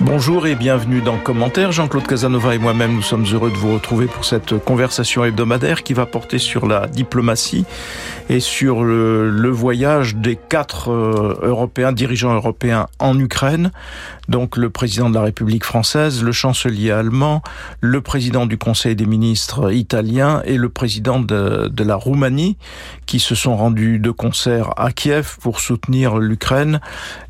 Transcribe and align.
Bonjour 0.00 0.46
et 0.46 0.54
bienvenue 0.54 1.00
dans 1.00 1.18
Commentaire. 1.18 1.72
Jean-Claude 1.72 2.06
Casanova 2.06 2.54
et 2.54 2.58
moi-même, 2.58 2.94
nous 2.94 3.02
sommes 3.02 3.24
heureux 3.32 3.50
de 3.50 3.56
vous 3.56 3.74
retrouver 3.74 4.06
pour 4.06 4.24
cette 4.24 4.56
conversation 4.64 5.24
hebdomadaire 5.24 5.82
qui 5.82 5.92
va 5.92 6.06
porter 6.06 6.38
sur 6.38 6.68
la 6.68 6.86
diplomatie 6.86 7.64
et 8.28 8.38
sur 8.38 8.84
le, 8.84 9.50
voyage 9.50 10.14
des 10.14 10.36
quatre 10.36 10.92
euh, 10.92 11.36
Européens, 11.42 11.90
dirigeants 11.90 12.32
européens 12.32 12.86
en 13.00 13.18
Ukraine. 13.18 13.72
Donc 14.28 14.56
le 14.56 14.70
président 14.70 15.08
de 15.08 15.14
la 15.14 15.22
République 15.22 15.64
française, 15.64 16.22
le 16.22 16.32
chancelier 16.32 16.92
allemand, 16.92 17.42
le 17.80 18.00
président 18.00 18.46
du 18.46 18.56
Conseil 18.56 18.94
des 18.94 19.06
ministres 19.06 19.72
italien 19.72 20.42
et 20.44 20.58
le 20.58 20.68
président 20.68 21.18
de, 21.18 21.68
de 21.68 21.84
la 21.84 21.96
Roumanie 21.96 22.56
qui 23.06 23.18
se 23.18 23.34
sont 23.34 23.56
rendus 23.56 23.98
de 23.98 24.10
concert 24.10 24.74
à 24.76 24.92
Kiev 24.92 25.38
pour 25.40 25.58
soutenir 25.58 26.18
l'Ukraine 26.18 26.80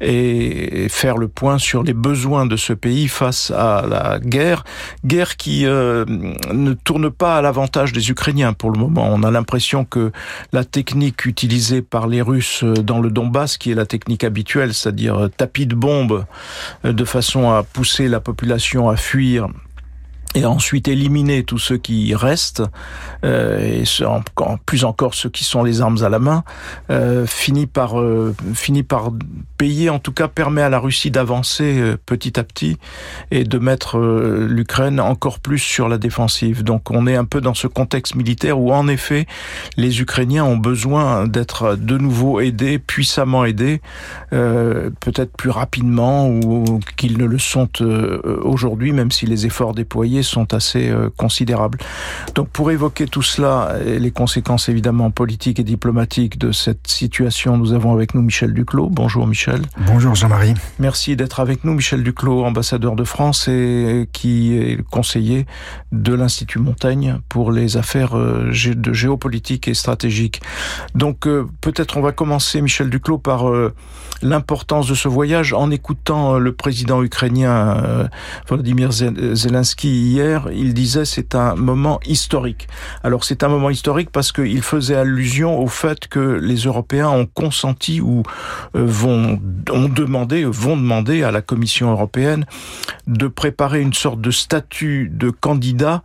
et 0.00 0.88
faire 0.90 1.16
le 1.16 1.28
point 1.28 1.58
sur 1.58 1.82
les 1.82 1.94
besoins 1.94 2.44
de 2.44 2.57
ce 2.58 2.72
pays 2.72 3.08
face 3.08 3.50
à 3.50 3.84
la 3.88 4.18
guerre, 4.18 4.64
guerre 5.04 5.36
qui 5.36 5.66
euh, 5.66 6.04
ne 6.06 6.74
tourne 6.74 7.10
pas 7.10 7.38
à 7.38 7.42
l'avantage 7.42 7.92
des 7.92 8.10
Ukrainiens 8.10 8.52
pour 8.52 8.70
le 8.70 8.78
moment. 8.78 9.08
On 9.10 9.22
a 9.22 9.30
l'impression 9.30 9.84
que 9.84 10.12
la 10.52 10.64
technique 10.64 11.24
utilisée 11.24 11.82
par 11.82 12.06
les 12.06 12.22
Russes 12.22 12.64
dans 12.64 13.00
le 13.00 13.10
Donbass, 13.10 13.56
qui 13.56 13.70
est 13.70 13.74
la 13.74 13.86
technique 13.86 14.24
habituelle, 14.24 14.74
c'est-à-dire 14.74 15.28
tapis 15.36 15.66
de 15.66 15.74
bombes 15.74 16.24
de 16.84 17.04
façon 17.04 17.50
à 17.50 17.62
pousser 17.62 18.08
la 18.08 18.20
population 18.20 18.88
à 18.88 18.96
fuir 18.96 19.48
et 20.34 20.44
ensuite 20.44 20.88
éliminer 20.88 21.42
tous 21.42 21.58
ceux 21.58 21.78
qui 21.78 22.14
restent, 22.14 22.62
euh, 23.24 23.58
et 23.60 23.84
plus 24.66 24.84
encore 24.84 25.14
ceux 25.14 25.30
qui 25.30 25.42
sont 25.42 25.62
les 25.62 25.80
armes 25.80 26.02
à 26.02 26.08
la 26.08 26.18
main, 26.18 26.44
euh, 26.90 27.26
finit 27.26 27.66
par 27.66 27.98
euh, 27.98 28.34
finit 28.54 28.82
par 28.82 29.10
payer, 29.56 29.88
en 29.88 29.98
tout 29.98 30.12
cas 30.12 30.28
permet 30.28 30.62
à 30.62 30.68
la 30.68 30.78
Russie 30.78 31.10
d'avancer 31.10 31.82
petit 32.04 32.38
à 32.38 32.44
petit 32.44 32.76
et 33.30 33.44
de 33.44 33.58
mettre 33.58 33.98
l'Ukraine 33.98 35.00
encore 35.00 35.40
plus 35.40 35.58
sur 35.58 35.88
la 35.88 35.98
défensive. 35.98 36.62
Donc 36.62 36.90
on 36.90 37.06
est 37.06 37.16
un 37.16 37.24
peu 37.24 37.40
dans 37.40 37.54
ce 37.54 37.66
contexte 37.66 38.14
militaire 38.14 38.60
où 38.60 38.72
en 38.72 38.86
effet 38.86 39.26
les 39.76 40.00
Ukrainiens 40.00 40.44
ont 40.44 40.56
besoin 40.56 41.26
d'être 41.26 41.74
de 41.74 41.98
nouveau 41.98 42.40
aidés, 42.40 42.78
puissamment 42.78 43.44
aidés, 43.44 43.80
peut-être 44.30 45.36
plus 45.36 45.50
rapidement 45.50 46.28
ou 46.28 46.80
qu'ils 46.96 47.18
ne 47.18 47.24
le 47.24 47.38
sont 47.38 47.68
aujourd'hui, 48.42 48.92
même 48.92 49.10
si 49.10 49.26
les 49.26 49.46
efforts 49.46 49.74
déployés 49.74 50.17
sont 50.22 50.54
assez 50.54 50.88
euh, 50.88 51.10
considérables. 51.16 51.78
Donc 52.34 52.48
pour 52.48 52.70
évoquer 52.70 53.06
tout 53.06 53.22
cela 53.22 53.76
et 53.84 53.98
les 53.98 54.10
conséquences 54.10 54.68
évidemment 54.68 55.10
politiques 55.10 55.58
et 55.58 55.64
diplomatiques 55.64 56.38
de 56.38 56.52
cette 56.52 56.86
situation, 56.86 57.56
nous 57.56 57.72
avons 57.72 57.92
avec 57.92 58.14
nous 58.14 58.22
Michel 58.22 58.52
Duclos. 58.52 58.88
Bonjour 58.90 59.26
Michel. 59.26 59.62
Bonjour 59.86 60.14
Jean-Marie. 60.14 60.54
Merci 60.78 61.16
d'être 61.16 61.40
avec 61.40 61.64
nous 61.64 61.74
Michel 61.74 62.02
Duclos, 62.02 62.44
ambassadeur 62.44 62.96
de 62.96 63.04
France 63.04 63.48
et 63.48 64.08
qui 64.12 64.56
est 64.56 64.82
conseiller 64.90 65.46
de 65.92 66.14
l'Institut 66.14 66.58
Montaigne 66.58 67.18
pour 67.28 67.52
les 67.52 67.76
affaires 67.76 68.16
euh, 68.16 68.50
de 68.50 68.92
géopolitique 68.92 69.68
et 69.68 69.74
stratégique. 69.74 70.40
Donc 70.94 71.26
euh, 71.26 71.46
peut-être 71.60 71.96
on 71.96 72.00
va 72.00 72.12
commencer 72.12 72.60
Michel 72.60 72.90
Duclos 72.90 73.18
par 73.18 73.46
l'importance 74.22 74.88
de 74.88 74.94
ce 74.94 75.08
voyage 75.08 75.52
en 75.52 75.70
écoutant 75.70 76.38
le 76.38 76.52
président 76.52 77.02
ukrainien 77.02 78.08
Volodymyr 78.48 78.92
Zelensky 78.92 80.07
hier, 80.08 80.48
il 80.52 80.74
disait 80.74 81.04
c'est 81.04 81.34
un 81.34 81.54
moment 81.54 82.00
historique. 82.06 82.68
Alors 83.02 83.24
c'est 83.24 83.42
un 83.42 83.48
moment 83.48 83.70
historique 83.70 84.10
parce 84.10 84.32
qu'il 84.32 84.62
faisait 84.62 84.96
allusion 84.96 85.58
au 85.60 85.66
fait 85.66 86.08
que 86.08 86.38
les 86.42 86.56
Européens 86.56 87.10
ont 87.10 87.26
consenti 87.26 88.00
ou 88.00 88.22
euh, 88.74 88.84
vont 88.84 89.40
ont 89.70 89.88
demandé 89.88 90.44
vont 90.44 90.76
demander 90.76 91.22
à 91.22 91.30
la 91.30 91.42
Commission 91.42 91.90
européenne 91.90 92.46
de 93.06 93.28
préparer 93.28 93.80
une 93.80 93.94
sorte 93.94 94.20
de 94.20 94.30
statut 94.30 95.10
de 95.12 95.30
candidat 95.30 96.02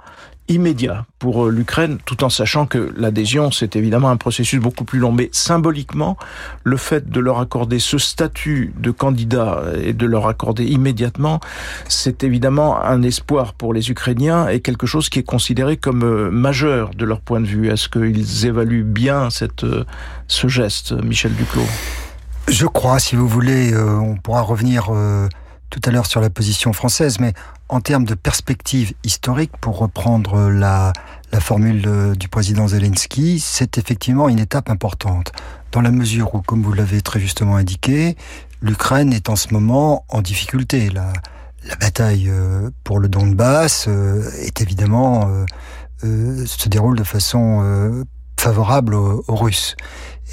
immédiat 0.48 1.06
pour 1.20 1.46
euh, 1.46 1.50
l'Ukraine, 1.50 1.98
tout 2.06 2.24
en 2.24 2.30
sachant 2.30 2.66
que 2.66 2.94
l'adhésion, 2.98 3.52
c'est 3.52 3.76
évidemment 3.76 4.10
un 4.10 4.18
processus 4.18 4.60
beaucoup 4.60 4.84
plus 4.84 5.00
long. 5.00 5.12
Mais 5.12 5.30
symboliquement, 5.32 6.18
le 6.64 6.78
fait 6.78 7.10
de 7.10 7.20
leur 7.20 7.40
accorder 7.40 7.80
ce 7.80 7.98
statut 7.98 8.74
de 8.78 8.92
candidat 8.92 9.64
et 9.82 9.94
de 9.94 10.06
leur 10.06 10.28
accorder 10.28 10.66
immédiatement, 10.66 11.40
c'est 11.88 12.24
évidemment 12.24 12.82
un 12.84 13.04
espoir 13.04 13.54
pour 13.54 13.74
les 13.74 13.90
Ukrainiens 13.90 14.48
et 14.48 14.60
quelque 14.60 14.88
chose 14.88 15.10
qui 15.10 15.20
est 15.20 15.24
considéré 15.24 15.78
comme 15.78 16.04
euh, 16.04 16.30
majeur 16.30 16.92
de 16.92 17.06
leur 17.06 17.22
point 17.22 17.42
de 17.42 17.48
vue. 17.48 17.70
Est-ce 17.70 17.90
qu'ils 17.90 18.46
évaluent 18.46 18.84
bien 18.84 19.30
cette, 19.30 19.64
euh, 19.64 19.86
ce 20.28 20.48
geste, 20.48 20.92
Michel 21.04 21.34
Duclos? 21.36 21.62
Je 22.50 22.66
crois, 22.66 23.00
si 23.00 23.16
vous 23.16 23.28
voulez, 23.28 23.74
on 23.74 24.18
pourra 24.18 24.42
revenir 24.42 24.92
tout 25.74 25.82
à 25.90 25.92
l'heure 25.92 26.06
sur 26.06 26.22
la 26.22 26.30
position 26.30 26.72
française, 26.72 27.20
mais 27.20 27.34
en 27.68 27.82
termes 27.82 28.06
de 28.06 28.14
perspective 28.14 28.94
historique, 29.04 29.52
pour 29.60 29.80
reprendre 29.80 30.52
la, 30.52 30.94
la 31.32 31.40
formule 31.40 32.14
du 32.16 32.28
président 32.28 32.68
Zelensky, 32.68 33.40
c'est 33.40 33.80
effectivement 33.80 34.30
une 34.30 34.38
étape 34.38 34.70
importante, 34.70 35.32
dans 35.72 35.82
la 35.82 35.90
mesure 35.90 36.36
où, 36.36 36.42
comme 36.44 36.62
vous 36.62 36.74
l'avez 36.74 37.02
très 37.02 37.20
justement 37.20 37.56
indiqué, 37.56 38.16
l'Ukraine 38.62 39.12
est 39.14 39.30
en 39.30 39.36
ce 39.36 39.52
moment 39.52 40.06
en 40.10 40.22
difficulté. 40.22 40.92
La, 40.92 41.12
la 41.68 41.76
bataille 41.76 42.30
euh, 42.30 42.70
pour 42.84 43.00
le 43.00 43.08
Donbass 43.08 43.86
euh, 43.88 44.30
est 44.42 44.62
évidemment 44.62 45.28
euh, 46.04 46.46
se 46.46 46.70
déroule 46.70 46.98
de 47.00 47.04
façon 47.04 48.04
favorable 48.38 48.94
aux, 48.94 49.24
aux 49.28 49.36
Russes. 49.36 49.76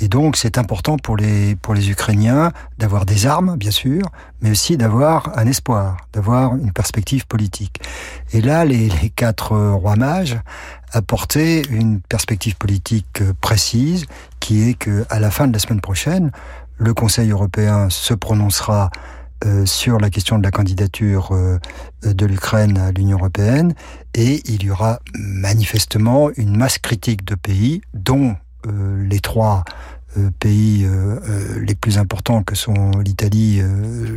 Et 0.00 0.08
donc, 0.08 0.36
c'est 0.36 0.56
important 0.56 0.96
pour 0.96 1.16
les, 1.16 1.56
pour 1.56 1.74
les 1.74 1.90
Ukrainiens 1.90 2.52
d'avoir 2.78 3.04
des 3.04 3.26
armes, 3.26 3.56
bien 3.56 3.70
sûr, 3.70 4.02
mais 4.40 4.50
aussi 4.50 4.78
d'avoir 4.78 5.38
un 5.38 5.46
espoir, 5.46 5.98
d'avoir 6.14 6.56
une 6.56 6.72
perspective 6.72 7.26
politique. 7.26 7.82
Et 8.32 8.40
là, 8.40 8.64
les, 8.64 8.88
les 8.88 9.10
quatre 9.10 9.54
rois 9.56 9.96
mages 9.96 10.38
apportaient 10.92 11.62
une 11.70 12.00
perspective 12.00 12.56
politique 12.56 13.22
précise, 13.42 14.06
qui 14.40 14.68
est 14.68 14.74
que, 14.74 15.04
à 15.10 15.20
la 15.20 15.30
fin 15.30 15.46
de 15.46 15.52
la 15.52 15.58
semaine 15.58 15.82
prochaine, 15.82 16.32
le 16.78 16.94
Conseil 16.94 17.30
européen 17.30 17.90
se 17.90 18.14
prononcera 18.14 18.90
euh, 19.44 19.66
sur 19.66 19.98
la 19.98 20.10
question 20.10 20.38
de 20.38 20.42
la 20.42 20.50
candidature 20.50 21.30
euh, 21.32 21.58
de 22.04 22.26
l'Ukraine 22.26 22.78
à 22.78 22.90
l'Union 22.90 23.18
européenne 23.18 23.74
et 24.14 24.42
il 24.44 24.64
y 24.64 24.70
aura 24.70 24.98
manifestement 25.14 26.30
une 26.36 26.56
masse 26.56 26.78
critique 26.78 27.24
de 27.24 27.34
pays, 27.34 27.80
dont 27.94 28.36
euh, 28.66 29.02
les 29.08 29.20
trois 29.20 29.64
euh, 29.66 29.89
pays 30.38 30.84
euh, 30.84 31.18
les 31.60 31.74
plus 31.74 31.98
importants 31.98 32.42
que 32.42 32.54
sont 32.54 32.90
l'Italie, 33.04 33.60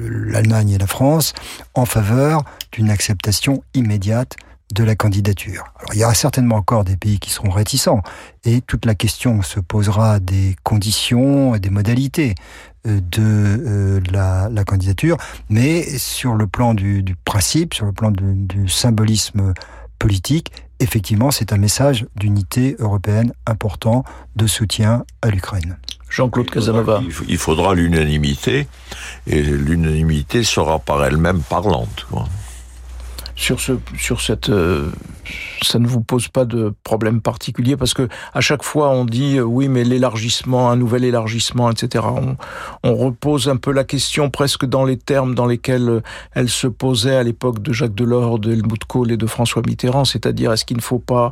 l'Allemagne 0.09 0.71
et 0.71 0.77
la 0.77 0.87
France, 0.87 1.33
en 1.73 1.85
faveur 1.85 2.43
d'une 2.71 2.89
acceptation 2.89 3.63
immédiate 3.73 4.35
de 4.73 4.83
la 4.83 4.95
candidature. 4.95 5.65
Alors, 5.79 5.93
il 5.93 5.99
y 5.99 6.03
aura 6.03 6.15
certainement 6.15 6.55
encore 6.55 6.83
des 6.83 6.97
pays 6.97 7.19
qui 7.19 7.29
seront 7.29 7.49
réticents 7.49 8.01
et 8.43 8.61
toute 8.61 8.85
la 8.85 8.95
question 8.95 9.41
se 9.41 9.59
posera 9.59 10.19
des 10.19 10.55
conditions 10.63 11.53
et 11.53 11.59
des 11.59 11.69
modalités 11.69 12.33
de 12.85 14.01
la, 14.11 14.49
candidature, 14.65 15.17
mais 15.49 15.83
sur 15.97 16.33
le 16.33 16.47
plan 16.47 16.73
du, 16.73 17.15
principe, 17.23 17.73
sur 17.73 17.85
le 17.85 17.93
plan 17.93 18.11
du 18.11 18.67
symbolisme 18.67 19.53
politique, 20.03 20.51
effectivement, 20.81 21.31
c'est 21.31 21.53
un 21.53 21.57
message 21.57 22.05
d'unité 22.17 22.75
européenne 22.77 23.31
important 23.47 24.03
de 24.35 24.47
soutien 24.47 25.05
à 25.21 25.29
l'Ukraine. 25.29 25.77
Jean-Claude 26.09 26.51
Casanova. 26.51 27.01
Il 27.29 27.37
faudra 27.37 27.73
l'unanimité, 27.73 28.67
et 29.27 29.41
l'unanimité 29.41 30.43
sera 30.43 30.79
par 30.79 31.05
elle-même 31.05 31.39
parlante. 31.41 32.05
Quoi. 32.11 32.27
Sur, 33.37 33.61
ce, 33.61 33.79
sur 33.97 34.19
cette 34.19 34.49
euh, 34.49 34.91
ça 35.61 35.79
ne 35.79 35.87
vous 35.87 36.01
pose 36.01 36.27
pas 36.27 36.45
de 36.45 36.73
problème 36.83 37.21
particulier 37.21 37.77
parce 37.77 37.93
que 37.93 38.07
à 38.33 38.41
chaque 38.41 38.63
fois 38.63 38.89
on 38.89 39.05
dit 39.05 39.37
euh, 39.37 39.43
oui 39.43 39.67
mais 39.67 39.83
l'élargissement, 39.83 40.69
un 40.69 40.75
nouvel 40.75 41.03
élargissement, 41.03 41.69
etc. 41.71 42.05
On, 42.07 42.35
on, 42.83 42.95
repose 42.95 43.49
un 43.49 43.57
peu 43.57 43.71
la 43.71 43.83
question 43.83 44.29
presque 44.29 44.65
dans 44.65 44.85
les 44.85 44.97
termes 44.97 45.35
dans 45.35 45.45
lesquels 45.45 45.89
euh, 45.89 46.01
elle 46.33 46.49
se 46.49 46.67
posait 46.67 47.15
à 47.15 47.23
l'époque 47.23 47.61
de 47.61 47.73
Jacques 47.73 47.95
Delors, 47.95 48.39
de 48.39 48.51
Helmut 48.51 48.83
Kohl 48.85 49.11
et 49.11 49.17
de 49.17 49.25
François 49.25 49.61
Mitterrand, 49.65 50.05
c'est-à-dire 50.05 50.51
est-ce 50.51 50.65
qu'il 50.65 50.77
ne 50.77 50.81
faut 50.81 50.99
pas 50.99 51.31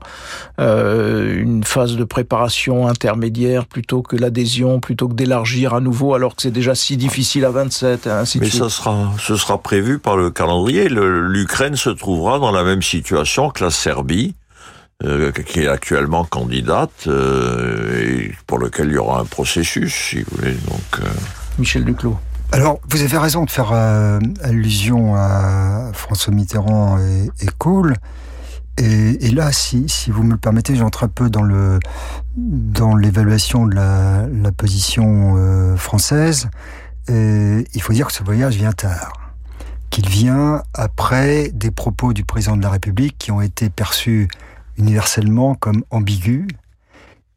euh, 0.60 1.42
une 1.42 1.64
phase 1.64 1.96
de 1.96 2.04
préparation 2.04 2.88
intermédiaire 2.88 3.66
plutôt 3.66 4.02
que 4.02 4.16
l'adhésion, 4.16 4.80
plutôt 4.80 5.08
que 5.08 5.14
d'élargir 5.14 5.74
à 5.74 5.82
nouveau 5.82 6.14
alors 6.14 6.36
que 6.36 6.42
c'est 6.42 6.52
déjà 6.52 6.76
si 6.76 6.98
difficile 6.98 7.46
à 7.46 7.52
27 7.52 8.08
et 8.08 8.10
ainsi 8.10 8.40
mais 8.40 8.46
de 8.46 8.52
suite? 8.52 8.64
ça 8.64 8.70
sera, 8.70 9.12
ce 9.20 9.36
sera 9.36 9.58
prévu 9.58 10.00
par 10.00 10.18
le 10.18 10.32
calendrier. 10.32 10.90
L'Ukraine 10.90 11.76
se 11.76 11.90
trouvera 11.90 12.40
dans 12.40 12.52
la 12.52 12.64
même 12.64 12.82
situation 12.82 13.50
que 13.50 13.64
la 13.64 13.72
Serbie, 13.82 14.36
euh, 15.04 15.32
qui 15.32 15.62
est 15.62 15.68
actuellement 15.68 16.24
candidate, 16.24 17.08
euh, 17.08 18.00
et 18.04 18.36
pour 18.46 18.60
lequel 18.60 18.88
il 18.88 18.94
y 18.94 18.98
aura 18.98 19.22
un 19.22 19.26
processus, 19.26 19.94
si 19.94 20.22
vous 20.22 20.38
voulez. 20.38 20.54
Donc, 20.68 21.00
euh... 21.00 21.10
Michel 21.58 21.84
Duclos. 21.84 22.18
Alors, 22.52 22.80
vous 22.90 23.02
avez 23.02 23.18
raison 23.18 23.46
de 23.46 23.50
faire 23.50 23.72
euh, 23.72 24.20
allusion 24.44 25.16
à 25.16 25.92
François 25.94 26.34
Mitterrand 26.34 27.00
et, 27.00 27.30
et 27.40 27.50
Kohl. 27.58 27.96
Et, 28.78 29.26
et, 29.26 29.32
là, 29.32 29.52
si, 29.52 29.90
si 29.90 30.12
vous 30.12 30.24
me 30.24 30.32
le 30.32 30.38
permettez, 30.38 30.76
j'entre 30.76 31.04
un 31.04 31.08
peu 31.08 31.30
dans 31.30 31.44
le 31.44 31.80
dans 32.38 32.96
l'évaluation 32.96 33.66
de 33.66 33.76
la, 33.76 34.28
la 34.28 34.52
position 34.52 35.36
euh, 35.38 35.76
française. 35.76 36.50
Et 37.08 37.66
il 37.74 37.82
faut 37.82 37.94
dire 37.94 38.08
que 38.08 38.14
ce 38.14 38.24
voyage 38.24 38.56
vient 38.56 38.72
tard, 38.72 39.31
qu'il 39.92 40.10
vient 40.10 40.64
après 40.74 41.52
des 41.54 41.70
propos 41.70 42.14
du 42.14 42.24
président 42.26 42.58
de 42.58 42.64
la 42.64 42.72
République 42.72 43.18
qui 43.20 43.32
ont 43.32 43.42
été 43.42 43.70
perçus 43.70 44.28
universellement 44.78 45.54
comme 45.54 45.84
ambigus. 45.92 46.48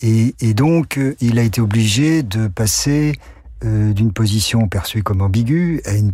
Et, 0.01 0.33
donc, 0.55 1.01
il 1.21 1.39
a 1.39 1.43
été 1.43 1.63
obligé 1.63 2.23
de 2.23 2.47
passer 2.47 3.19
euh, 3.65 3.95
d'une 3.95 4.13
position 4.13 4.69
perçue 4.69 5.03
comme 5.03 5.23
ambiguë 5.23 5.81
à 5.87 5.93
une, 5.93 6.13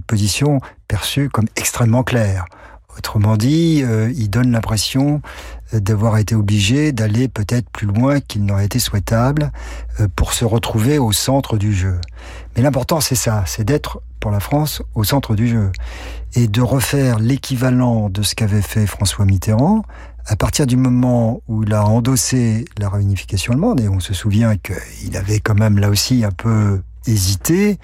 position 0.00 0.60
perçue 0.88 1.28
comme 1.28 1.46
extrêmement 1.56 2.02
claire. 2.02 2.46
Autrement 2.98 3.36
dit, 3.36 3.82
euh, 3.84 4.12
il 4.16 4.28
donne 4.28 4.50
l'impression 4.50 5.22
euh, 5.72 5.78
d'avoir 5.78 6.18
été 6.18 6.34
obligé 6.34 6.90
d'aller 6.90 7.28
peut-être 7.28 7.70
plus 7.70 7.86
loin 7.86 8.18
qu'il 8.20 8.44
n'aurait 8.44 8.64
été 8.64 8.80
souhaitable 8.80 9.52
euh, 10.00 10.08
pour 10.16 10.32
se 10.32 10.44
retrouver 10.44 10.98
au 10.98 11.12
centre 11.12 11.58
du 11.58 11.72
jeu. 11.72 12.00
Mais 12.56 12.62
l'important, 12.62 13.00
c'est 13.00 13.14
ça, 13.14 13.44
c'est 13.46 13.62
d'être 13.62 14.02
la 14.30 14.40
France 14.40 14.82
au 14.94 15.04
centre 15.04 15.34
du 15.34 15.48
jeu 15.48 15.70
et 16.34 16.48
de 16.48 16.60
refaire 16.60 17.18
l'équivalent 17.18 18.08
de 18.10 18.22
ce 18.22 18.34
qu'avait 18.34 18.62
fait 18.62 18.86
François 18.86 19.24
Mitterrand 19.24 19.82
à 20.28 20.36
partir 20.36 20.66
du 20.66 20.76
moment 20.76 21.40
où 21.48 21.62
il 21.62 21.72
a 21.72 21.86
endossé 21.86 22.66
la 22.78 22.90
réunification 22.90 23.54
allemande, 23.54 23.80
et 23.80 23.88
on 23.88 23.98
se 23.98 24.12
souvient 24.12 24.56
qu'il 24.56 25.16
avait 25.16 25.40
quand 25.40 25.54
même 25.54 25.78
là 25.78 25.88
aussi 25.88 26.22
un 26.22 26.30
peu 26.30 26.82
hésité, 27.06 27.78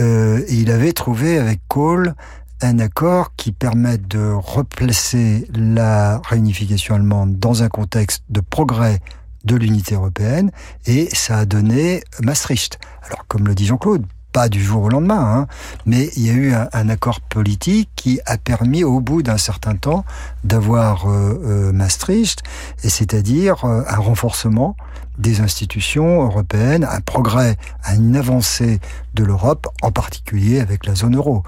euh, 0.00 0.42
et 0.48 0.54
il 0.54 0.72
avait 0.72 0.92
trouvé 0.92 1.38
avec 1.38 1.60
Kohl 1.68 2.14
un 2.60 2.80
accord 2.80 3.36
qui 3.36 3.52
permette 3.52 4.08
de 4.08 4.32
replacer 4.32 5.48
la 5.54 6.20
réunification 6.28 6.96
allemande 6.96 7.38
dans 7.38 7.62
un 7.62 7.68
contexte 7.68 8.24
de 8.28 8.40
progrès 8.40 8.98
de 9.44 9.54
l'unité 9.54 9.94
européenne, 9.94 10.50
et 10.86 11.08
ça 11.14 11.38
a 11.38 11.44
donné 11.44 12.02
Maastricht. 12.20 12.80
Alors, 13.04 13.24
comme 13.28 13.46
le 13.46 13.54
dit 13.54 13.66
Jean-Claude, 13.66 14.04
pas 14.38 14.48
du 14.48 14.62
jour 14.62 14.84
au 14.84 14.88
lendemain, 14.88 15.34
hein, 15.34 15.46
mais 15.84 16.10
il 16.14 16.24
y 16.24 16.30
a 16.30 16.32
eu 16.32 16.52
un, 16.52 16.68
un, 16.72 16.88
accord 16.88 17.20
politique 17.20 17.90
qui 17.96 18.20
a 18.24 18.38
permis, 18.38 18.84
au 18.84 19.00
bout 19.00 19.20
d'un 19.20 19.36
certain 19.36 19.74
temps, 19.74 20.04
d'avoir 20.44 21.10
euh, 21.10 21.42
euh, 21.44 21.72
Maastricht, 21.72 22.44
et 22.84 22.88
c'est-à-dire 22.88 23.64
euh, 23.64 23.82
un 23.88 23.96
renforcement 23.96 24.76
des 25.18 25.40
institutions 25.40 26.22
européennes, 26.22 26.86
un 26.88 27.00
progrès, 27.00 27.56
une 27.92 28.14
avancée 28.14 28.78
de 29.14 29.24
l'Europe, 29.24 29.66
en 29.82 29.90
particulier 29.90 30.60
avec 30.60 30.86
la 30.86 30.94
zone 30.94 31.16
euro. 31.16 31.42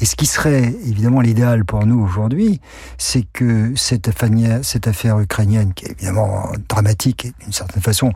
Et 0.00 0.04
ce 0.04 0.14
qui 0.14 0.26
serait 0.26 0.72
évidemment 0.86 1.22
l'idéal 1.22 1.64
pour 1.64 1.84
nous 1.84 2.00
aujourd'hui, 2.00 2.60
c'est 2.96 3.26
que 3.32 3.72
cette 3.74 4.06
affaire, 4.06 4.30
cette 4.62 4.86
affaire 4.86 5.18
ukrainienne, 5.18 5.74
qui 5.74 5.86
est 5.86 5.90
évidemment 5.98 6.52
dramatique 6.68 7.24
et 7.24 7.32
d'une 7.42 7.52
certaine 7.52 7.82
façon, 7.82 8.12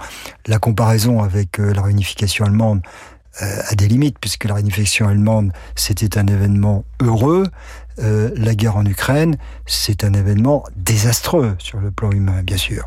la 0.47 0.61
comparaison 0.61 1.21
avec 1.21 1.59
la 1.59 1.83
réunification 1.83 2.45
allemande 2.45 2.83
euh, 3.43 3.63
à 3.69 3.75
des 3.75 3.89
limites, 3.89 4.19
puisque 4.21 4.45
la 4.45 4.55
réunification 4.55 5.09
allemande, 5.09 5.53
c'était 5.77 6.19
un 6.19 6.27
événement 6.27 6.85
heureux. 7.01 7.47
Euh, 7.99 8.31
la 8.35 8.55
guerre 8.55 8.77
en 8.77 8.87
Ukraine, 8.87 9.37
c'est 9.67 10.05
un 10.05 10.15
événement 10.15 10.65
désastreux 10.77 11.55
sur 11.59 11.81
le 11.81 11.91
plan 11.91 12.11
humain, 12.11 12.43
bien 12.43 12.57
sûr. 12.57 12.85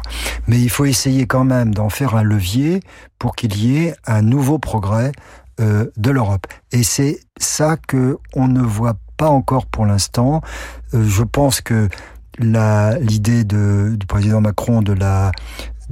Mais 0.48 0.60
il 0.60 0.70
faut 0.70 0.86
essayer 0.86 1.28
quand 1.28 1.44
même 1.44 1.74
d'en 1.74 1.90
faire 1.90 2.16
un 2.16 2.24
levier 2.24 2.80
pour 3.20 3.36
qu'il 3.36 3.56
y 3.58 3.78
ait 3.78 3.96
un 4.06 4.22
nouveau 4.22 4.58
progrès 4.58 5.12
euh, 5.60 5.86
de 5.98 6.10
l'Europe. 6.10 6.48
Et 6.72 6.84
c'est 6.84 7.20
ça 7.38 7.78
que 7.78 8.18
on 8.34 8.48
ne 8.48 8.62
voit 8.62 8.96
pas 9.18 9.30
encore 9.30 9.68
pour 9.68 9.86
l'instant. 9.86 10.42
Euh, 10.94 11.04
je 11.08 11.24
pense 11.24 11.62
que 11.62 11.90
l'idée 12.40 13.44
du 13.44 14.08
président 14.08 14.42
Macron 14.42 14.82
de 14.82 14.94
la 14.94 15.32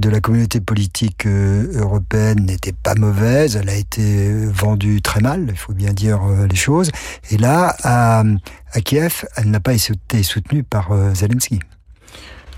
de 0.01 0.09
la 0.09 0.19
communauté 0.19 0.59
politique 0.59 1.27
euh, 1.27 1.79
européenne 1.79 2.45
n'était 2.45 2.73
pas 2.73 2.95
mauvaise, 2.95 3.55
elle 3.55 3.69
a 3.69 3.75
été 3.75 4.45
vendue 4.47 5.01
très 5.01 5.21
mal, 5.21 5.45
il 5.49 5.55
faut 5.57 5.73
bien 5.73 5.93
dire 5.93 6.23
euh, 6.23 6.47
les 6.47 6.55
choses. 6.55 6.89
Et 7.29 7.37
là, 7.37 7.75
à, 7.83 8.23
à 8.73 8.81
Kiev, 8.81 9.25
elle 9.37 9.51
n'a 9.51 9.59
pas 9.59 9.73
été 9.73 10.23
soutenue 10.23 10.63
par 10.63 10.91
euh, 10.91 11.13
Zelensky. 11.13 11.59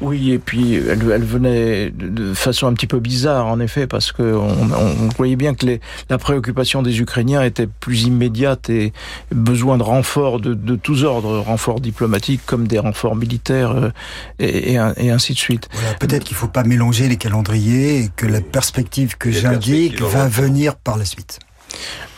Oui, 0.03 0.33
et 0.33 0.39
puis 0.39 0.75
elle, 0.75 1.09
elle, 1.09 1.23
venait 1.23 1.89
de 1.89 2.33
façon 2.33 2.67
un 2.67 2.73
petit 2.73 2.87
peu 2.87 2.99
bizarre, 2.99 3.47
en 3.47 3.61
effet, 3.61 3.87
parce 3.87 4.11
que 4.11 4.21
on, 4.21 4.71
on 4.71 5.07
voyait 5.15 5.37
bien 5.37 5.55
que 5.55 5.65
les, 5.65 5.81
la 6.09 6.17
préoccupation 6.17 6.81
des 6.81 6.99
Ukrainiens 6.99 7.41
était 7.41 7.67
plus 7.67 8.03
immédiate 8.03 8.69
et 8.69 8.91
besoin 9.31 9.77
de 9.77 9.83
renforts 9.83 10.41
de, 10.41 10.53
de 10.53 10.75
tous 10.75 11.05
ordres, 11.05 11.39
renforts 11.39 11.79
diplomatiques 11.79 12.41
comme 12.45 12.67
des 12.67 12.79
renforts 12.79 13.15
militaires 13.15 13.71
euh, 13.71 13.91
et, 14.39 14.73
et, 14.73 14.79
et, 14.97 15.09
ainsi 15.09 15.33
de 15.33 15.39
suite. 15.39 15.69
Voilà, 15.71 15.93
Peut-être 15.95 16.25
qu'il 16.25 16.35
ne 16.35 16.39
faut 16.39 16.47
pas 16.49 16.63
mélanger 16.63 17.07
les 17.07 17.17
calendriers 17.17 17.99
et 17.99 18.09
que 18.13 18.25
la 18.25 18.41
perspective 18.41 19.17
que 19.17 19.31
j'indique 19.31 20.01
va 20.01 20.27
venir 20.27 20.75
par 20.75 20.97
la 20.97 21.05
suite. 21.05 21.39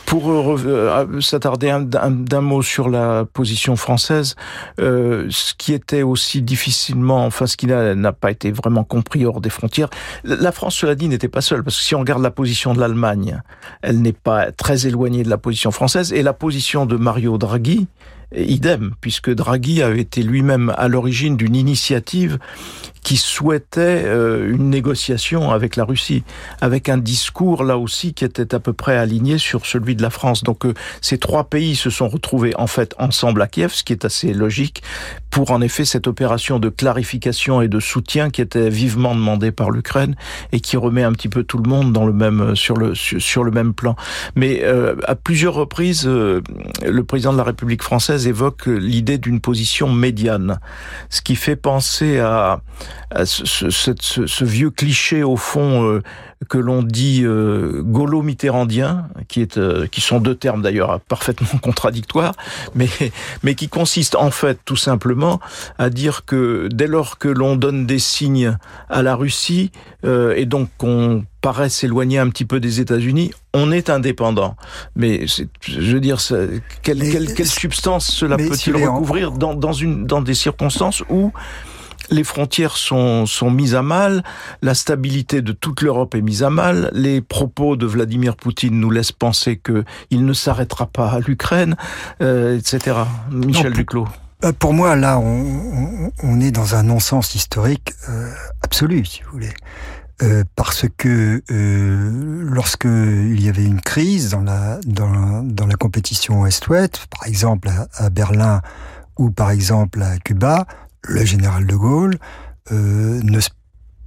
Pour 0.06 0.30
euh, 0.30 1.20
s'attarder 1.20 1.76
d'un 1.84 2.40
mot 2.40 2.62
sur 2.62 2.88
la 2.88 3.24
position 3.30 3.76
française, 3.76 4.36
euh, 4.80 5.26
ce 5.30 5.52
qui 5.54 5.72
était 5.72 6.02
aussi 6.02 6.42
difficilement, 6.42 7.26
enfin 7.26 7.46
ce 7.46 7.56
qui 7.56 7.66
n'a 7.66 8.12
pas 8.12 8.30
été 8.30 8.52
vraiment 8.52 8.84
compris 8.84 9.26
hors 9.26 9.40
des 9.40 9.50
frontières, 9.50 9.90
la 10.24 10.52
France, 10.52 10.76
cela 10.76 10.94
dit, 10.94 11.08
n'était 11.08 11.28
pas 11.28 11.40
seule, 11.40 11.64
parce 11.64 11.76
que 11.76 11.82
si 11.82 11.94
on 11.94 12.00
regarde 12.00 12.22
la 12.22 12.30
position 12.30 12.72
de 12.72 12.80
l'Allemagne, 12.80 13.42
elle 13.82 14.00
n'est 14.00 14.12
pas 14.12 14.52
très 14.52 14.86
éloignée 14.86 15.24
de 15.24 15.28
la 15.28 15.38
position 15.38 15.72
française, 15.72 16.12
et 16.12 16.22
la 16.22 16.32
position 16.32 16.86
de 16.86 16.96
Mario 16.96 17.36
Draghi, 17.36 17.88
idem, 18.34 18.94
puisque 19.00 19.30
Draghi 19.30 19.82
avait 19.82 20.00
été 20.00 20.22
lui-même 20.22 20.72
à 20.76 20.88
l'origine 20.88 21.36
d'une 21.36 21.56
initiative 21.56 22.38
qui 23.06 23.16
souhaitait 23.18 24.02
euh, 24.04 24.50
une 24.52 24.68
négociation 24.68 25.52
avec 25.52 25.76
la 25.76 25.84
Russie, 25.84 26.24
avec 26.60 26.88
un 26.88 26.98
discours 26.98 27.62
là 27.62 27.78
aussi 27.78 28.14
qui 28.14 28.24
était 28.24 28.52
à 28.52 28.58
peu 28.58 28.72
près 28.72 28.96
aligné 28.96 29.38
sur 29.38 29.64
celui 29.64 29.94
de 29.94 30.02
la 30.02 30.10
France. 30.10 30.42
Donc 30.42 30.66
euh, 30.66 30.74
ces 31.00 31.16
trois 31.16 31.44
pays 31.44 31.76
se 31.76 31.88
sont 31.88 32.08
retrouvés 32.08 32.52
en 32.56 32.66
fait 32.66 32.96
ensemble 32.98 33.42
à 33.42 33.46
Kiev, 33.46 33.72
ce 33.72 33.84
qui 33.84 33.92
est 33.92 34.04
assez 34.04 34.34
logique 34.34 34.82
pour 35.36 35.50
en 35.50 35.60
effet 35.60 35.84
cette 35.84 36.06
opération 36.06 36.58
de 36.58 36.70
clarification 36.70 37.60
et 37.60 37.68
de 37.68 37.78
soutien 37.78 38.30
qui 38.30 38.40
était 38.40 38.70
vivement 38.70 39.14
demandée 39.14 39.52
par 39.52 39.70
l'Ukraine 39.70 40.16
et 40.50 40.60
qui 40.60 40.78
remet 40.78 41.02
un 41.02 41.12
petit 41.12 41.28
peu 41.28 41.44
tout 41.44 41.58
le 41.58 41.68
monde 41.68 41.92
dans 41.92 42.06
le 42.06 42.12
même 42.14 42.56
sur 42.56 42.74
le 42.74 42.94
sur, 42.94 43.44
le 43.44 43.50
même 43.50 43.74
plan. 43.74 43.96
Mais 44.34 44.62
euh, 44.62 44.96
à 45.04 45.14
plusieurs 45.14 45.52
reprises, 45.52 46.06
euh, 46.06 46.40
le 46.82 47.04
président 47.04 47.34
de 47.34 47.38
la 47.38 47.44
République 47.44 47.82
française 47.82 48.26
évoque 48.26 48.64
l'idée 48.64 49.18
d'une 49.18 49.40
position 49.40 49.92
médiane, 49.92 50.58
ce 51.10 51.20
qui 51.20 51.36
fait 51.36 51.54
penser 51.54 52.18
à 52.18 52.62
ce, 53.24 53.44
ce, 53.44 53.70
ce, 53.70 54.26
ce, 54.26 54.44
vieux 54.44 54.70
cliché 54.70 55.22
au 55.22 55.36
fond 55.36 55.84
euh, 55.84 56.02
que 56.48 56.58
l'on 56.58 56.82
dit 56.82 57.22
euh, 57.24 57.82
gaulo-mitterrandien, 57.82 59.08
qui, 59.26 59.40
est, 59.40 59.56
euh, 59.56 59.86
qui 59.86 60.00
sont 60.00 60.20
deux 60.20 60.34
termes 60.34 60.62
d'ailleurs 60.62 61.00
parfaitement 61.00 61.58
contradictoires, 61.62 62.34
mais, 62.74 62.88
mais 63.42 63.54
qui 63.54 63.68
consiste 63.68 64.14
en 64.14 64.30
fait 64.30 64.58
tout 64.64 64.76
simplement 64.76 65.40
à 65.78 65.88
dire 65.88 66.24
que 66.24 66.68
dès 66.70 66.86
lors 66.86 67.18
que 67.18 67.28
l'on 67.28 67.56
donne 67.56 67.86
des 67.86 67.98
signes 67.98 68.56
à 68.90 69.02
la 69.02 69.16
Russie, 69.16 69.70
euh, 70.04 70.34
et 70.36 70.44
donc 70.44 70.68
qu'on 70.76 71.24
paraît 71.40 71.70
s'éloigner 71.70 72.18
un 72.18 72.28
petit 72.28 72.44
peu 72.44 72.60
des 72.60 72.80
États-Unis, 72.80 73.32
on 73.54 73.72
est 73.72 73.88
indépendant. 73.88 74.56
Mais 74.94 75.26
je 75.26 75.92
veux 75.92 76.00
dire, 76.00 76.18
quelle, 76.82 77.10
quelle, 77.10 77.32
quelle 77.34 77.46
substance 77.46 78.08
cela 78.08 78.36
peut-il 78.36 78.76
recouvrir 78.76 79.30
dans, 79.32 79.54
dans, 79.54 79.72
une, 79.72 80.06
dans 80.06 80.20
des 80.20 80.34
circonstances 80.34 81.02
où 81.08 81.32
les 82.10 82.24
frontières 82.24 82.76
sont, 82.76 83.26
sont 83.26 83.50
mises 83.50 83.74
à 83.74 83.82
mal, 83.82 84.22
la 84.62 84.74
stabilité 84.74 85.42
de 85.42 85.52
toute 85.52 85.82
l'Europe 85.82 86.14
est 86.14 86.20
mise 86.20 86.42
à 86.42 86.50
mal, 86.50 86.90
les 86.92 87.20
propos 87.20 87.76
de 87.76 87.86
Vladimir 87.86 88.36
Poutine 88.36 88.78
nous 88.78 88.90
laissent 88.90 89.12
penser 89.12 89.58
qu'il 89.58 90.24
ne 90.24 90.32
s'arrêtera 90.32 90.86
pas 90.86 91.10
à 91.10 91.20
l'Ukraine, 91.20 91.76
euh, 92.22 92.58
etc. 92.58 92.96
Michel 93.30 93.70
non, 93.70 93.76
Duclos. 93.76 94.08
Euh, 94.44 94.52
pour 94.52 94.72
moi, 94.72 94.96
là, 94.96 95.18
on, 95.18 96.12
on, 96.22 96.40
est 96.40 96.50
dans 96.50 96.74
un 96.74 96.82
non-sens 96.82 97.34
historique 97.34 97.94
euh, 98.08 98.30
absolu, 98.62 99.04
si 99.04 99.22
vous 99.22 99.32
voulez. 99.32 99.54
Euh, 100.22 100.44
parce 100.54 100.86
que 100.96 101.42
euh, 101.50 102.10
lorsque 102.42 102.86
il 102.86 103.42
y 103.42 103.50
avait 103.50 103.66
une 103.66 103.82
crise 103.82 104.30
dans 104.30 104.40
la 104.40 104.78
dans, 104.86 105.42
dans 105.42 105.66
la 105.66 105.74
compétition 105.74 106.46
Est-Ouest, 106.46 107.06
par 107.08 107.26
exemple 107.28 107.68
à, 107.68 107.86
à 107.92 108.08
Berlin 108.08 108.62
ou 109.18 109.30
par 109.30 109.50
exemple 109.50 110.00
à 110.00 110.16
Cuba, 110.16 110.66
le 111.06 111.24
général 111.24 111.66
de 111.66 111.76
Gaulle 111.76 112.16
euh, 112.72 113.20
ne 113.22 113.40
se 113.40 113.50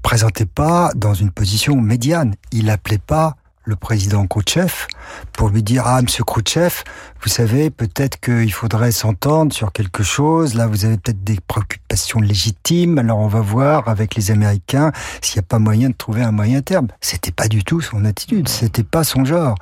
présentait 0.02 0.46
pas 0.46 0.92
dans 0.96 1.14
une 1.14 1.32
position 1.32 1.76
médiane. 1.76 2.36
Il 2.52 2.70
appelait 2.70 2.98
pas 2.98 3.36
le 3.64 3.76
président 3.76 4.26
Khrouchtchev 4.26 4.88
pour 5.34 5.50
lui 5.50 5.64
dire 5.64 5.84
ah 5.86 6.02
Monsieur 6.02 6.24
Khrouchtchev, 6.24 6.84
vous 7.22 7.30
savez 7.30 7.70
peut-être 7.70 8.20
qu'il 8.20 8.52
faudrait 8.52 8.92
s'entendre 8.92 9.54
sur 9.54 9.72
quelque 9.72 10.04
chose. 10.04 10.56
Là, 10.56 10.68
vous 10.68 10.86
avez 10.86 10.98
peut-être 10.98 11.24
des 11.24 11.38
préoccupations 11.48 11.89
légitimes. 12.20 12.98
Alors 12.98 13.20
on 13.20 13.28
va 13.28 13.42
voir 13.42 13.88
avec 13.88 14.16
les 14.16 14.32
Américains 14.32 14.92
s'il 15.22 15.38
n'y 15.38 15.46
a 15.46 15.48
pas 15.48 15.60
moyen 15.60 15.90
de 15.90 15.96
trouver 15.96 16.22
un 16.22 16.32
moyen 16.32 16.62
terme. 16.62 16.88
C'était 17.02 17.32
pas 17.32 17.48
du 17.48 17.64
tout 17.64 17.82
son 17.82 18.06
attitude. 18.06 18.48
C'était 18.48 18.84
pas 18.84 19.04
son 19.04 19.26
genre. 19.26 19.56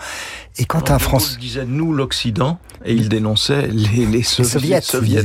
Et 0.58 0.66
quand 0.66 0.92
un 0.92 1.00
France 1.00 1.38
disait 1.40 1.66
nous 1.66 1.94
l'Occident 1.94 2.60
et 2.86 2.94
il 2.94 3.10
dénonçait 3.10 3.68
les, 3.68 4.06
les 4.06 4.24
soviets. 4.24 4.82
soviets. 4.82 5.24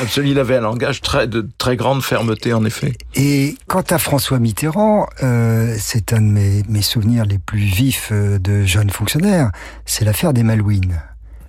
Absolument, 0.00 0.32
il 0.32 0.38
avait 0.38 0.56
un 0.56 0.62
langage 0.62 1.00
très 1.00 1.26
de 1.26 1.48
très 1.58 1.76
grande 1.76 2.02
fermeté 2.02 2.52
en 2.52 2.64
effet. 2.64 2.92
Et 3.14 3.56
quant 3.66 3.84
à 3.90 3.98
François 3.98 4.38
Mitterrand, 4.38 5.06
euh, 5.22 5.76
c'est 5.78 6.12
un 6.12 6.20
de 6.20 6.26
mes, 6.26 6.62
mes 6.68 6.82
souvenirs 6.82 7.24
les 7.24 7.38
plus 7.38 7.60
vifs 7.60 8.10
euh, 8.12 8.38
de 8.38 8.64
jeunes 8.64 8.90
fonctionnaires, 8.90 9.50
c'est 9.84 10.04
l'affaire 10.04 10.32
des 10.32 10.42
Malouines. 10.42 11.00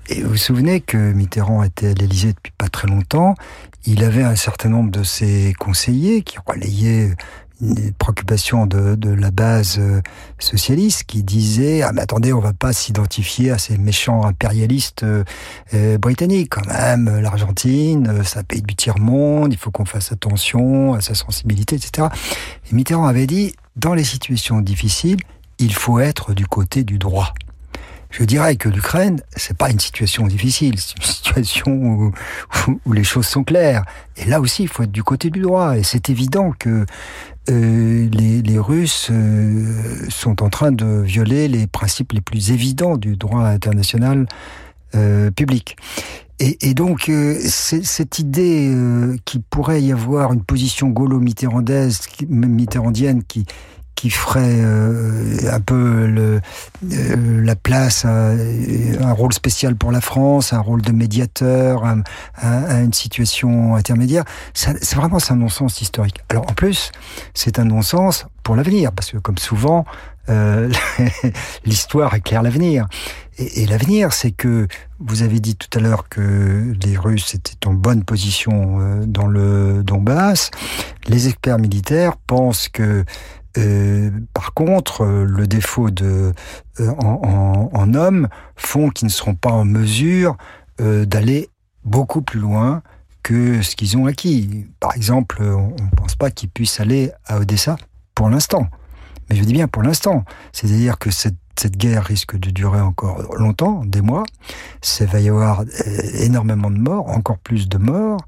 Et 0.09 0.21
vous 0.21 0.31
vous 0.31 0.37
souvenez 0.37 0.81
que 0.81 0.97
Mitterrand 0.97 1.63
était 1.63 1.87
à 1.87 1.93
l'Élysée 1.93 2.33
depuis 2.33 2.51
pas 2.57 2.67
très 2.67 2.87
longtemps. 2.87 3.35
Il 3.85 4.03
avait 4.03 4.23
un 4.23 4.35
certain 4.35 4.69
nombre 4.69 4.91
de 4.91 5.03
ses 5.03 5.53
conseillers 5.59 6.23
qui 6.23 6.37
relayaient 6.45 7.15
une 7.61 7.93
préoccupation 7.93 8.65
de, 8.65 9.09
la 9.09 9.31
base 9.31 9.77
euh, 9.79 10.01
socialiste 10.39 11.03
qui 11.03 11.23
disait 11.23 11.81
ah 11.81 11.91
mais 11.93 12.01
attendez 12.01 12.33
on 12.33 12.39
va 12.39 12.51
pas 12.51 12.73
s'identifier 12.73 13.51
à 13.51 13.57
ces 13.57 13.77
méchants 13.77 14.25
impérialistes 14.25 15.03
euh, 15.03 15.23
euh, 15.73 15.97
britanniques 15.97 16.49
quand 16.49 16.67
même 16.67 17.19
l'Argentine 17.21 18.21
c'est 18.25 18.39
un 18.39 18.43
pays 18.43 18.63
du 18.63 18.75
tiers 18.75 18.99
monde 18.99 19.53
il 19.53 19.57
faut 19.57 19.71
qu'on 19.71 19.85
fasse 19.85 20.11
attention 20.11 20.93
à 20.93 20.99
sa 20.99 21.13
sensibilité 21.13 21.75
etc 21.75 22.09
et 22.69 22.75
Mitterrand 22.75 23.05
avait 23.05 23.27
dit 23.27 23.53
dans 23.77 23.93
les 23.93 24.03
situations 24.03 24.59
difficiles 24.59 25.19
il 25.59 25.73
faut 25.73 25.99
être 25.99 26.33
du 26.33 26.45
côté 26.45 26.83
du 26.83 26.97
droit. 26.97 27.33
Je 28.13 28.25
dirais 28.25 28.57
que 28.57 28.69
l'Ukraine, 28.69 29.21
c'est 29.35 29.57
pas 29.57 29.71
une 29.71 29.79
situation 29.79 30.27
difficile, 30.27 30.75
c'est 30.77 30.95
une 30.97 31.03
situation 31.11 31.71
où, 31.71 32.11
où, 32.85 32.93
les 32.93 33.03
choses 33.03 33.25
sont 33.25 33.43
claires. 33.43 33.83
Et 34.17 34.25
là 34.25 34.39
aussi, 34.39 34.61
il 34.61 34.69
faut 34.69 34.83
être 34.83 34.91
du 34.91 35.01
côté 35.01 35.31
du 35.31 35.41
droit. 35.41 35.77
Et 35.79 35.83
c'est 35.83 36.11
évident 36.11 36.53
que 36.57 36.85
euh, 37.49 38.09
les, 38.11 38.43
les, 38.43 38.59
Russes 38.59 39.07
euh, 39.09 40.05
sont 40.09 40.43
en 40.43 40.49
train 40.49 40.71
de 40.71 41.01
violer 41.01 41.47
les 41.47 41.65
principes 41.65 42.11
les 42.11 42.21
plus 42.21 42.51
évidents 42.51 42.97
du 42.97 43.17
droit 43.17 43.45
international 43.45 44.27
euh, 44.93 45.31
public. 45.31 45.75
Et, 46.39 46.69
et 46.69 46.73
donc, 46.75 47.09
euh, 47.09 47.39
cette 47.39 48.19
idée 48.19 48.69
euh, 48.71 49.17
qu'il 49.25 49.41
pourrait 49.41 49.81
y 49.81 49.91
avoir 49.91 50.33
une 50.33 50.43
position 50.43 50.89
gaulo-mitterrandaise, 50.89 52.01
mitterrandienne, 52.29 53.23
qui, 53.23 53.47
qui 54.03 54.09
ferait 54.09 54.59
euh, 54.59 55.49
un 55.49 55.61
peu 55.61 56.13
euh, 56.13 56.41
la 57.41 57.55
place, 57.55 58.03
un 58.03 59.13
rôle 59.13 59.31
spécial 59.31 59.77
pour 59.77 59.93
la 59.93 60.01
France, 60.01 60.51
un 60.51 60.59
rôle 60.59 60.81
de 60.81 60.91
médiateur, 60.91 61.85
une 62.43 62.91
situation 62.91 63.75
intermédiaire. 63.75 64.25
C'est 64.53 64.95
vraiment 64.95 65.19
un 65.29 65.35
non-sens 65.37 65.79
historique. 65.79 66.19
Alors 66.27 66.51
en 66.51 66.53
plus, 66.53 66.91
c'est 67.33 67.59
un 67.59 67.63
non-sens 67.63 68.25
pour 68.43 68.57
l'avenir, 68.57 68.91
parce 68.91 69.09
que 69.09 69.19
comme 69.19 69.37
souvent, 69.37 69.85
euh, 70.27 70.69
l'histoire 71.65 72.13
éclaire 72.13 72.43
l'avenir. 72.43 72.87
Et, 73.37 73.65
l'avenir, 73.65 74.11
c'est 74.11 74.31
que 74.31 74.67
vous 74.99 75.21
avez 75.23 75.39
dit 75.39 75.55
tout 75.55 75.69
à 75.77 75.81
l'heure 75.81 76.09
que 76.09 76.73
les 76.83 76.97
Russes 76.97 77.35
étaient 77.35 77.67
en 77.67 77.73
bonne 77.73 78.03
position 78.03 79.05
dans 79.07 79.27
le 79.27 79.81
Donbass. 79.81 80.51
Les 81.07 81.29
experts 81.29 81.57
militaires 81.57 82.17
pensent 82.17 82.67
que 82.67 83.05
euh, 83.57 84.09
par 84.33 84.53
contre, 84.53 85.03
euh, 85.03 85.25
le 85.25 85.47
défaut 85.47 85.91
de 85.91 86.33
euh, 86.79 86.89
en, 86.99 87.69
en, 87.71 87.93
hommes 87.93 88.27
font 88.55 88.89
qu'ils 88.89 89.07
ne 89.07 89.11
seront 89.11 89.35
pas 89.35 89.51
en 89.51 89.65
mesure 89.65 90.37
d'aller 90.79 91.49
beaucoup 91.85 92.23
plus 92.23 92.39
loin 92.39 92.81
que 93.21 93.61
ce 93.61 93.75
qu'ils 93.75 93.95
ont 93.95 94.07
acquis. 94.07 94.65
Par 94.79 94.95
exemple, 94.95 95.41
on 95.43 95.69
ne 95.69 95.95
pense 95.95 96.15
pas 96.15 96.31
qu'ils 96.31 96.49
puissent 96.49 96.79
aller 96.79 97.11
à 97.27 97.37
Odessa 97.37 97.77
pour 98.15 98.27
l'instant. 98.27 98.67
Mais 99.29 99.35
je 99.35 99.43
dis 99.43 99.53
bien 99.53 99.67
pour 99.67 99.83
l'instant. 99.83 100.25
C'est-à-dire 100.51 100.97
que 100.97 101.11
cette, 101.11 101.37
cette, 101.57 101.77
guerre 101.77 102.03
risque 102.03 102.37
de 102.37 102.49
durer 102.49 102.81
encore 102.81 103.35
longtemps, 103.35 103.85
des 103.85 104.01
mois. 104.01 104.23
Ça 104.81 105.05
va 105.05 105.19
y 105.19 105.29
avoir 105.29 105.63
énormément 106.15 106.71
de 106.71 106.79
morts, 106.79 107.07
encore 107.07 107.37
plus 107.37 107.69
de 107.69 107.77
morts, 107.77 108.25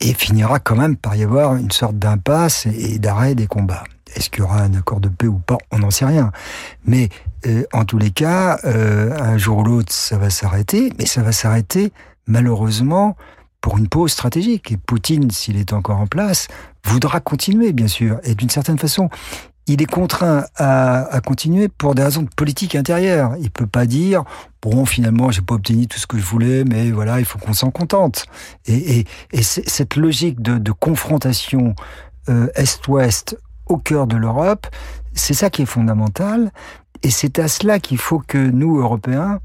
et 0.00 0.14
finira 0.14 0.60
quand 0.60 0.76
même 0.76 0.96
par 0.96 1.14
y 1.14 1.24
avoir 1.24 1.56
une 1.56 1.70
sorte 1.70 1.98
d'impasse 1.98 2.64
et 2.66 2.98
d'arrêt 2.98 3.34
des 3.34 3.46
combats. 3.46 3.84
Est-ce 4.16 4.30
qu'il 4.30 4.40
y 4.40 4.42
aura 4.42 4.62
un 4.62 4.74
accord 4.74 5.00
de 5.00 5.08
paix 5.08 5.26
ou 5.26 5.38
pas? 5.38 5.58
On 5.70 5.78
n'en 5.78 5.90
sait 5.90 6.06
rien. 6.06 6.32
Mais 6.84 7.10
euh, 7.46 7.64
en 7.72 7.84
tous 7.84 7.98
les 7.98 8.10
cas, 8.10 8.58
euh, 8.64 9.16
un 9.20 9.38
jour 9.38 9.58
ou 9.58 9.62
l'autre, 9.62 9.92
ça 9.92 10.18
va 10.18 10.30
s'arrêter, 10.30 10.92
mais 10.98 11.06
ça 11.06 11.22
va 11.22 11.32
s'arrêter 11.32 11.92
malheureusement 12.26 13.16
pour 13.60 13.78
une 13.78 13.88
pause 13.88 14.12
stratégique. 14.12 14.72
Et 14.72 14.76
Poutine, 14.76 15.30
s'il 15.30 15.56
est 15.58 15.72
encore 15.72 16.00
en 16.00 16.06
place, 16.06 16.48
voudra 16.84 17.20
continuer, 17.20 17.72
bien 17.72 17.88
sûr. 17.88 18.18
Et 18.24 18.34
d'une 18.34 18.50
certaine 18.50 18.78
façon, 18.78 19.10
il 19.66 19.82
est 19.82 19.86
contraint 19.86 20.44
à, 20.56 21.02
à, 21.14 21.20
continuer 21.20 21.68
pour 21.68 21.94
des 21.94 22.02
raisons 22.02 22.22
de 22.22 22.30
politique 22.34 22.74
intérieure. 22.74 23.34
Il 23.40 23.50
peut 23.50 23.66
pas 23.66 23.86
dire 23.86 24.24
bon 24.62 24.84
finalement 24.84 25.30
j'ai 25.30 25.42
pas 25.42 25.54
obtenu 25.54 25.86
tout 25.86 25.98
ce 25.98 26.06
que 26.06 26.18
je 26.18 26.24
voulais, 26.24 26.64
mais 26.64 26.90
voilà 26.90 27.18
il 27.18 27.24
faut 27.24 27.38
qu'on 27.38 27.52
s'en 27.52 27.70
contente. 27.70 28.26
Et, 28.66 29.00
et, 29.00 29.06
et 29.32 29.42
cette 29.42 29.96
logique 29.96 30.40
de, 30.40 30.72
confrontation 30.72 31.74
euh, 32.28 32.48
est-ouest 32.54 33.36
au 33.66 33.76
cœur 33.76 34.06
de 34.06 34.16
l'Europe. 34.16 34.66
C'est 35.12 35.34
ça 35.34 35.50
qui 35.50 35.62
est 35.62 35.66
fondamental. 35.66 36.52
Et 37.02 37.10
c'est 37.10 37.38
à 37.38 37.48
cela 37.48 37.78
qu'il 37.78 37.98
faut 37.98 38.22
que 38.26 38.38
nous, 38.38 38.78
Européens, 38.78 39.40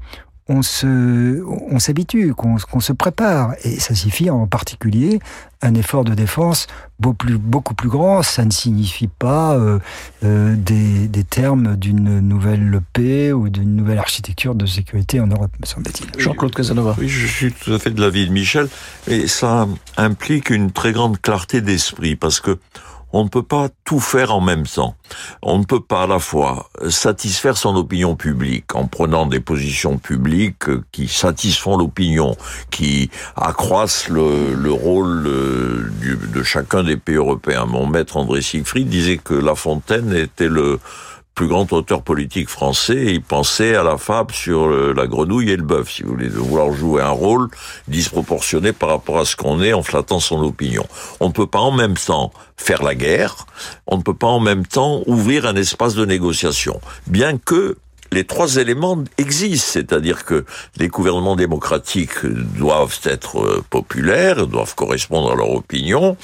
on 0.48 0.62
se, 0.62 1.42
on 1.44 1.78
s'habitue, 1.78 2.34
qu'on 2.34 2.80
se 2.80 2.92
prépare. 2.92 3.54
Et 3.64 3.78
ça 3.78 3.94
signifie 3.94 4.28
en 4.28 4.46
particulier 4.46 5.20
un 5.62 5.74
effort 5.74 6.04
de 6.04 6.14
défense 6.14 6.66
beaucoup 6.98 7.26
plus, 7.26 7.38
beaucoup 7.38 7.74
plus 7.74 7.88
grand. 7.88 8.22
Ça 8.22 8.44
ne 8.44 8.50
signifie 8.50 9.06
pas 9.06 9.54
euh, 9.54 9.78
euh, 10.24 10.56
des, 10.56 11.06
des, 11.06 11.24
termes 11.24 11.76
d'une 11.76 12.18
nouvelle 12.20 12.80
paix 12.92 13.32
ou 13.32 13.48
d'une 13.48 13.76
nouvelle 13.76 13.98
architecture 13.98 14.54
de 14.54 14.66
sécurité 14.66 15.20
en 15.20 15.28
Europe, 15.28 15.52
me 15.60 15.66
semble-t-il. 15.66 16.20
Jean-Claude 16.20 16.54
Casanova. 16.54 16.96
Oui, 16.98 17.08
je 17.08 17.26
suis 17.26 17.52
tout 17.52 17.72
à 17.72 17.78
fait 17.78 17.90
de 17.90 18.00
l'avis 18.00 18.26
de 18.26 18.32
Michel. 18.32 18.68
Et 19.06 19.28
ça 19.28 19.68
implique 19.96 20.50
une 20.50 20.72
très 20.72 20.92
grande 20.92 21.20
clarté 21.20 21.60
d'esprit 21.60 22.16
parce 22.16 22.40
que 22.40 22.58
on 23.12 23.24
ne 23.24 23.28
peut 23.28 23.42
pas 23.42 23.68
tout 23.84 24.00
faire 24.00 24.34
en 24.34 24.40
même 24.40 24.66
temps. 24.66 24.94
On 25.42 25.58
ne 25.58 25.64
peut 25.64 25.80
pas 25.80 26.04
à 26.04 26.06
la 26.06 26.18
fois 26.18 26.70
satisfaire 26.88 27.56
son 27.56 27.76
opinion 27.76 28.16
publique 28.16 28.74
en 28.74 28.86
prenant 28.86 29.26
des 29.26 29.40
positions 29.40 29.98
publiques 29.98 30.64
qui 30.90 31.08
satisfont 31.08 31.76
l'opinion, 31.76 32.36
qui 32.70 33.10
accroissent 33.36 34.08
le, 34.08 34.72
rôle 34.72 35.26
euh, 35.26 35.90
de 36.32 36.42
chacun 36.42 36.82
des 36.82 36.96
pays 36.96 37.16
européens. 37.16 37.66
Mon 37.66 37.86
maître 37.86 38.16
André 38.16 38.40
Siegfried 38.40 38.88
disait 38.88 39.18
que 39.18 39.34
La 39.34 39.54
Fontaine 39.54 40.12
était 40.14 40.48
le 40.48 40.80
plus 41.34 41.48
grand 41.48 41.72
auteur 41.72 42.02
politique 42.02 42.48
français, 42.48 43.06
il 43.06 43.22
pensait 43.22 43.74
à 43.74 43.82
la 43.82 43.96
fable 43.96 44.34
sur 44.34 44.68
la 44.68 45.06
grenouille 45.06 45.50
et 45.50 45.56
le 45.56 45.62
bœuf, 45.62 45.90
si 45.90 46.02
vous 46.02 46.10
voulez, 46.10 46.28
de 46.28 46.38
vouloir 46.38 46.72
jouer 46.72 47.02
un 47.02 47.10
rôle 47.10 47.48
disproportionné 47.88 48.72
par 48.72 48.90
rapport 48.90 49.18
à 49.18 49.24
ce 49.24 49.34
qu'on 49.34 49.62
est 49.62 49.72
en 49.72 49.82
flattant 49.82 50.20
son 50.20 50.42
opinion. 50.42 50.86
On 51.20 51.28
ne 51.28 51.32
peut 51.32 51.46
pas 51.46 51.60
en 51.60 51.70
même 51.70 51.96
temps 51.96 52.32
faire 52.56 52.82
la 52.82 52.94
guerre, 52.94 53.46
on 53.86 53.96
ne 53.96 54.02
peut 54.02 54.14
pas 54.14 54.28
en 54.28 54.40
même 54.40 54.66
temps 54.66 55.02
ouvrir 55.06 55.46
un 55.46 55.56
espace 55.56 55.94
de 55.94 56.04
négociation, 56.04 56.80
bien 57.06 57.38
que 57.38 57.76
les 58.12 58.24
trois 58.24 58.56
éléments 58.56 59.02
existent, 59.18 59.70
c'est-à-dire 59.72 60.24
que 60.24 60.44
les 60.76 60.88
gouvernements 60.88 61.34
démocratiques 61.34 62.24
doivent 62.24 63.00
être 63.04 63.40
euh, 63.40 63.64
populaires, 63.70 64.46
doivent 64.46 64.74
correspondre 64.74 65.32
à 65.32 65.34
leur 65.34 65.50
opinion, 65.50 66.16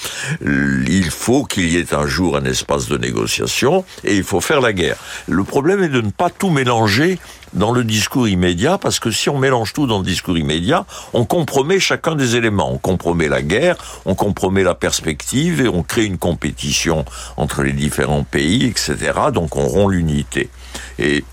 il 0.42 1.10
faut 1.10 1.44
qu'il 1.44 1.72
y 1.72 1.78
ait 1.78 1.94
un 1.94 2.06
jour 2.06 2.36
un 2.36 2.44
espace 2.44 2.88
de 2.88 2.98
négociation, 2.98 3.84
et 4.04 4.16
il 4.16 4.22
faut 4.22 4.40
faire 4.40 4.60
la 4.60 4.72
guerre. 4.72 4.96
Le 5.26 5.44
problème 5.44 5.82
est 5.82 5.88
de 5.88 6.00
ne 6.00 6.10
pas 6.10 6.30
tout 6.30 6.50
mélanger 6.50 7.18
dans 7.54 7.72
le 7.72 7.84
discours 7.84 8.28
immédiat, 8.28 8.76
parce 8.76 9.00
que 9.00 9.10
si 9.10 9.30
on 9.30 9.38
mélange 9.38 9.72
tout 9.72 9.86
dans 9.86 9.98
le 9.98 10.04
discours 10.04 10.36
immédiat, 10.36 10.84
on 11.14 11.24
compromet 11.24 11.80
chacun 11.80 12.14
des 12.14 12.36
éléments. 12.36 12.70
On 12.70 12.78
compromet 12.78 13.28
la 13.28 13.40
guerre, 13.40 13.76
on 14.04 14.14
compromet 14.14 14.62
la 14.62 14.74
perspective, 14.74 15.62
et 15.62 15.68
on 15.68 15.82
crée 15.82 16.04
une 16.04 16.18
compétition 16.18 17.06
entre 17.38 17.62
les 17.62 17.72
différents 17.72 18.24
pays, 18.24 18.66
etc. 18.66 18.96
Donc 19.32 19.56
on 19.56 19.66
rompt 19.66 19.92
l'unité. 19.92 20.50
Et 20.98 21.24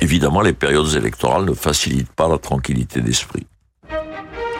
Évidemment, 0.00 0.40
les 0.40 0.52
périodes 0.52 0.94
électorales 0.94 1.44
ne 1.44 1.54
facilitent 1.54 2.12
pas 2.12 2.28
la 2.28 2.38
tranquillité 2.38 3.00
d'esprit. 3.00 3.46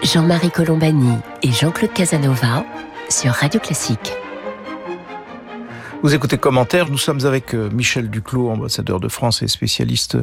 Jean-Marie 0.02 0.50
Colombani 0.50 1.16
et 1.42 1.50
Jean-Claude 1.50 1.92
Casanova 1.92 2.64
sur 3.08 3.32
Radio 3.32 3.60
Classique. 3.60 4.12
Vous 6.04 6.14
écoutez 6.14 6.36
commentaire, 6.36 6.90
nous 6.90 6.98
sommes 6.98 7.24
avec 7.24 7.54
euh, 7.54 7.70
Michel 7.70 8.10
Duclos, 8.10 8.50
ambassadeur 8.50 9.00
de 9.00 9.08
France 9.08 9.40
et 9.40 9.48
spécialiste 9.48 10.18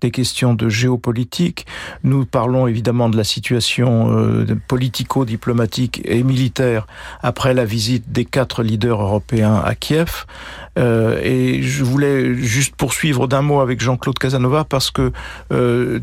des 0.00 0.10
questions 0.10 0.54
de 0.54 0.70
géopolitique. 0.70 1.66
Nous 2.04 2.24
parlons 2.24 2.66
évidemment 2.66 3.10
de 3.10 3.18
la 3.18 3.24
situation 3.24 4.16
euh, 4.16 4.46
politico-diplomatique 4.66 6.00
et 6.06 6.22
militaire 6.22 6.86
après 7.22 7.52
la 7.52 7.66
visite 7.66 8.10
des 8.10 8.24
quatre 8.24 8.62
leaders 8.62 9.02
européens 9.02 9.56
à 9.62 9.74
Kiev. 9.74 10.24
Euh, 10.78 11.20
et 11.22 11.62
je 11.62 11.84
voulais 11.84 12.34
juste 12.36 12.74
poursuivre 12.74 13.28
d'un 13.28 13.42
mot 13.42 13.60
avec 13.60 13.82
Jean-Claude 13.82 14.18
Casanova 14.18 14.64
parce 14.64 14.90
que 14.90 15.12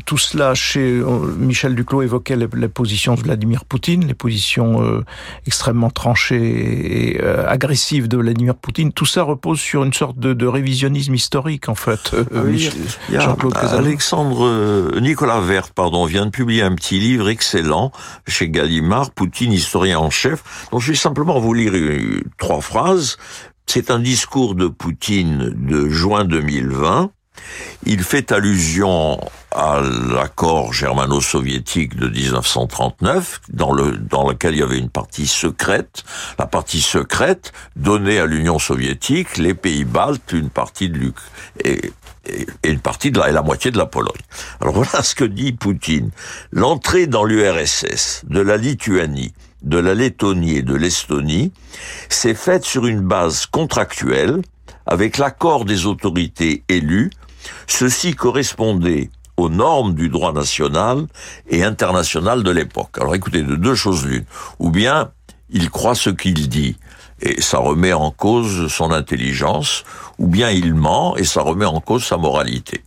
tout 0.06 0.18
cela, 0.18 0.54
chez 0.54 1.02
Michel 1.38 1.74
Duclos 1.74 2.02
évoquait 2.02 2.36
les, 2.36 2.68
positions 2.68 3.16
de 3.16 3.20
Vladimir 3.22 3.64
Poutine, 3.64 4.06
les 4.06 4.14
positions 4.14 5.02
extrêmement 5.46 5.90
tranchées 5.90 7.14
et 7.14 7.20
agressives 7.20 8.06
de 8.06 8.16
Vladimir 8.16 8.54
Poutine. 8.54 8.92
Tout 8.92 9.06
ça 9.06 9.23
repose 9.24 9.60
sur 9.60 9.84
une 9.84 9.92
sorte 9.92 10.18
de, 10.18 10.46
révisionnisme 10.46 11.14
historique, 11.14 11.68
en 11.68 11.74
fait. 11.74 12.12
Euh, 12.14 12.24
oui, 12.44 12.70
Jean-Claude 13.10 13.56
Alexandre 13.56 14.46
euh, 14.46 15.00
Nicolas 15.00 15.40
Vert, 15.40 15.70
pardon, 15.70 16.04
vient 16.04 16.26
de 16.26 16.30
publier 16.30 16.62
un 16.62 16.74
petit 16.74 17.00
livre 17.00 17.28
excellent 17.28 17.90
chez 18.26 18.48
Gallimard, 18.48 19.10
Poutine, 19.10 19.52
historien 19.52 19.98
en 19.98 20.10
chef. 20.10 20.68
Donc 20.70 20.80
je 20.80 20.92
vais 20.92 20.96
simplement 20.96 21.40
vous 21.40 21.54
lire 21.54 21.72
trois 22.38 22.60
phrases. 22.60 23.16
C'est 23.66 23.90
un 23.90 23.98
discours 23.98 24.54
de 24.54 24.68
Poutine 24.68 25.54
de 25.54 25.88
juin 25.88 26.24
2020 26.24 27.10
il 27.86 28.02
fait 28.02 28.32
allusion 28.32 29.18
à 29.50 29.80
l'accord 29.80 30.72
germano-soviétique 30.72 31.96
de 31.96 32.08
1939, 32.08 33.40
dans, 33.50 33.72
le, 33.72 33.92
dans 33.92 34.28
lequel 34.28 34.54
il 34.54 34.60
y 34.60 34.62
avait 34.62 34.78
une 34.78 34.90
partie 34.90 35.26
secrète. 35.26 36.04
La 36.38 36.46
partie 36.46 36.80
secrète 36.80 37.52
donnait 37.76 38.18
à 38.18 38.26
l'Union 38.26 38.58
soviétique 38.58 39.36
les 39.36 39.54
pays 39.54 39.84
baltes, 39.84 40.32
une 40.32 40.50
partie 40.50 40.88
de 40.88 40.98
l'Uk 40.98 41.16
et, 41.62 41.92
et, 42.26 42.46
une 42.64 42.80
partie 42.80 43.10
de 43.10 43.20
la, 43.20 43.28
et 43.28 43.32
la 43.32 43.42
moitié 43.42 43.70
de 43.70 43.78
la 43.78 43.86
Pologne. 43.86 44.12
Alors 44.60 44.74
voilà 44.82 45.02
ce 45.02 45.14
que 45.14 45.24
dit 45.24 45.52
Poutine. 45.52 46.10
L'entrée 46.50 47.06
dans 47.06 47.24
l'URSS 47.24 48.22
de 48.28 48.40
la 48.40 48.56
Lituanie, 48.56 49.34
de 49.62 49.78
la 49.78 49.94
Lettonie 49.94 50.56
et 50.56 50.62
de 50.62 50.74
l'Estonie 50.74 51.52
s'est 52.08 52.34
faite 52.34 52.64
sur 52.64 52.86
une 52.86 53.00
base 53.00 53.46
contractuelle 53.46 54.42
avec 54.86 55.16
l'accord 55.18 55.64
des 55.64 55.86
autorités 55.86 56.62
élues 56.68 57.10
Ceci 57.66 58.14
correspondait 58.14 59.10
aux 59.36 59.48
normes 59.48 59.94
du 59.94 60.08
droit 60.08 60.32
national 60.32 61.06
et 61.48 61.64
international 61.64 62.42
de 62.42 62.50
l'époque. 62.50 62.96
Alors 63.00 63.14
écoutez, 63.14 63.42
de 63.42 63.56
deux 63.56 63.74
choses 63.74 64.06
l'une. 64.06 64.24
Ou 64.58 64.70
bien 64.70 65.10
il 65.50 65.70
croit 65.70 65.94
ce 65.94 66.10
qu'il 66.10 66.48
dit, 66.48 66.76
et 67.20 67.40
ça 67.40 67.58
remet 67.58 67.92
en 67.92 68.10
cause 68.10 68.68
son 68.68 68.90
intelligence, 68.90 69.84
ou 70.18 70.26
bien 70.26 70.50
il 70.50 70.74
ment, 70.74 71.16
et 71.16 71.24
ça 71.24 71.42
remet 71.42 71.64
en 71.64 71.80
cause 71.80 72.04
sa 72.04 72.16
moralité. 72.16 72.82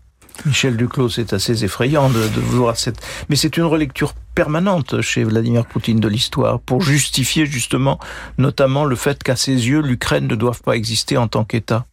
Michel 0.45 0.77
Duclos, 0.77 1.09
c'est 1.09 1.33
assez 1.33 1.63
effrayant 1.63 2.09
de, 2.09 2.19
voir 2.39 2.77
cette... 2.77 2.99
Mais 3.29 3.35
c'est 3.35 3.57
une 3.57 3.63
relecture 3.63 4.13
permanente 4.35 5.01
chez 5.01 5.23
Vladimir 5.23 5.65
Poutine 5.65 5.99
de 5.99 6.07
l'histoire 6.07 6.59
pour 6.59 6.81
justifier 6.81 7.47
justement 7.47 7.99
notamment 8.37 8.85
le 8.85 8.95
fait 8.95 9.23
qu'à 9.23 9.35
ses 9.35 9.51
yeux, 9.53 9.81
l'Ukraine 9.81 10.27
ne 10.27 10.35
doit 10.35 10.55
pas 10.63 10.75
exister 10.75 11.17
en 11.17 11.27
tant 11.27 11.43
qu'État. 11.43 11.85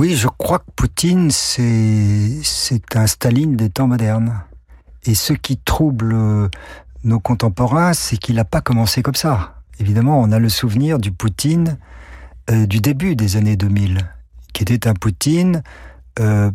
Oui, 0.00 0.16
je 0.16 0.28
crois 0.28 0.60
que 0.60 0.70
Poutine, 0.76 1.30
c'est, 1.30 2.40
un 2.94 3.06
Staline 3.06 3.54
des 3.54 3.68
temps 3.68 3.86
modernes. 3.86 4.40
Et 5.04 5.14
ce 5.14 5.34
qui 5.34 5.58
trouble 5.58 6.14
euh, 6.14 6.48
nos 7.04 7.20
contemporains, 7.20 7.92
c'est 7.92 8.16
qu'il 8.16 8.36
n'a 8.36 8.46
pas 8.46 8.62
commencé 8.62 9.02
comme 9.02 9.14
ça. 9.14 9.56
Évidemment, 9.78 10.18
on 10.18 10.32
a 10.32 10.38
le 10.38 10.48
souvenir 10.48 10.98
du 10.98 11.12
Poutine 11.12 11.76
euh, 12.50 12.64
du 12.64 12.80
début 12.80 13.14
des 13.14 13.36
années 13.36 13.56
2000, 13.56 13.98
qui 14.54 14.62
était 14.62 14.88
un 14.88 14.94
Poutine, 14.94 15.62
euh, 16.18 16.50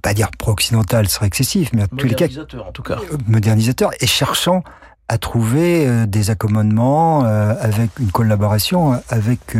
pas 0.00 0.14
dire 0.14 0.30
pro-occidental, 0.38 1.08
ce 1.08 1.16
serait 1.16 1.26
excessif, 1.26 1.70
mais 1.72 1.82
en 1.82 1.88
tous 1.88 2.06
les 2.06 2.14
cas, 2.14 2.28
en 2.64 2.70
tout 2.70 2.84
cas, 2.84 2.98
euh, 3.12 3.16
modernisateur 3.26 3.90
et 3.98 4.06
cherchant 4.06 4.62
à 5.08 5.18
trouver 5.18 6.06
des 6.06 6.30
accommodements 6.30 7.24
avec 7.24 7.98
une 7.98 8.12
collaboration 8.12 9.00
avec 9.08 9.56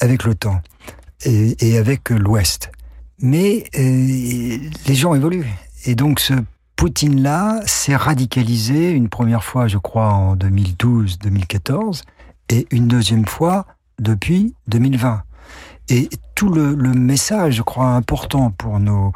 avec 0.00 0.22
l'OTAN 0.24 0.60
et, 1.24 1.78
avec 1.78 2.10
l'Ouest. 2.10 2.70
Mais 3.18 3.64
euh, 3.78 4.58
les 4.86 4.94
gens 4.94 5.14
évoluent. 5.14 5.46
Et 5.84 5.94
donc 5.94 6.20
ce 6.20 6.34
Poutine-là 6.76 7.60
s'est 7.66 7.96
radicalisé 7.96 8.90
une 8.90 9.08
première 9.08 9.44
fois, 9.44 9.68
je 9.68 9.76
crois, 9.76 10.14
en 10.14 10.34
2012-2014, 10.36 12.02
et 12.48 12.66
une 12.70 12.88
deuxième 12.88 13.26
fois 13.26 13.66
depuis 13.98 14.54
2020. 14.68 15.22
Et 15.90 16.08
tout 16.34 16.48
le, 16.48 16.74
message, 16.74 17.56
je 17.56 17.62
crois, 17.62 17.88
important 17.88 18.50
pour 18.50 18.80
nos, 18.80 19.12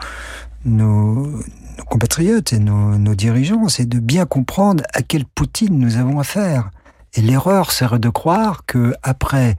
nos, 0.64 1.40
compatriotes 1.88 2.52
et 2.52 2.58
nos, 2.58 3.14
dirigeants, 3.14 3.68
c'est 3.68 3.88
de 3.88 3.98
bien 3.98 4.26
comprendre 4.26 4.84
à 4.92 5.02
quel 5.02 5.24
Poutine 5.24 5.78
nous 5.78 5.96
avons 5.96 6.18
affaire. 6.18 6.70
Et 7.14 7.22
l'erreur 7.22 7.70
serait 7.70 7.98
de 7.98 8.08
croire 8.08 8.66
que 8.66 8.92
après 9.02 9.56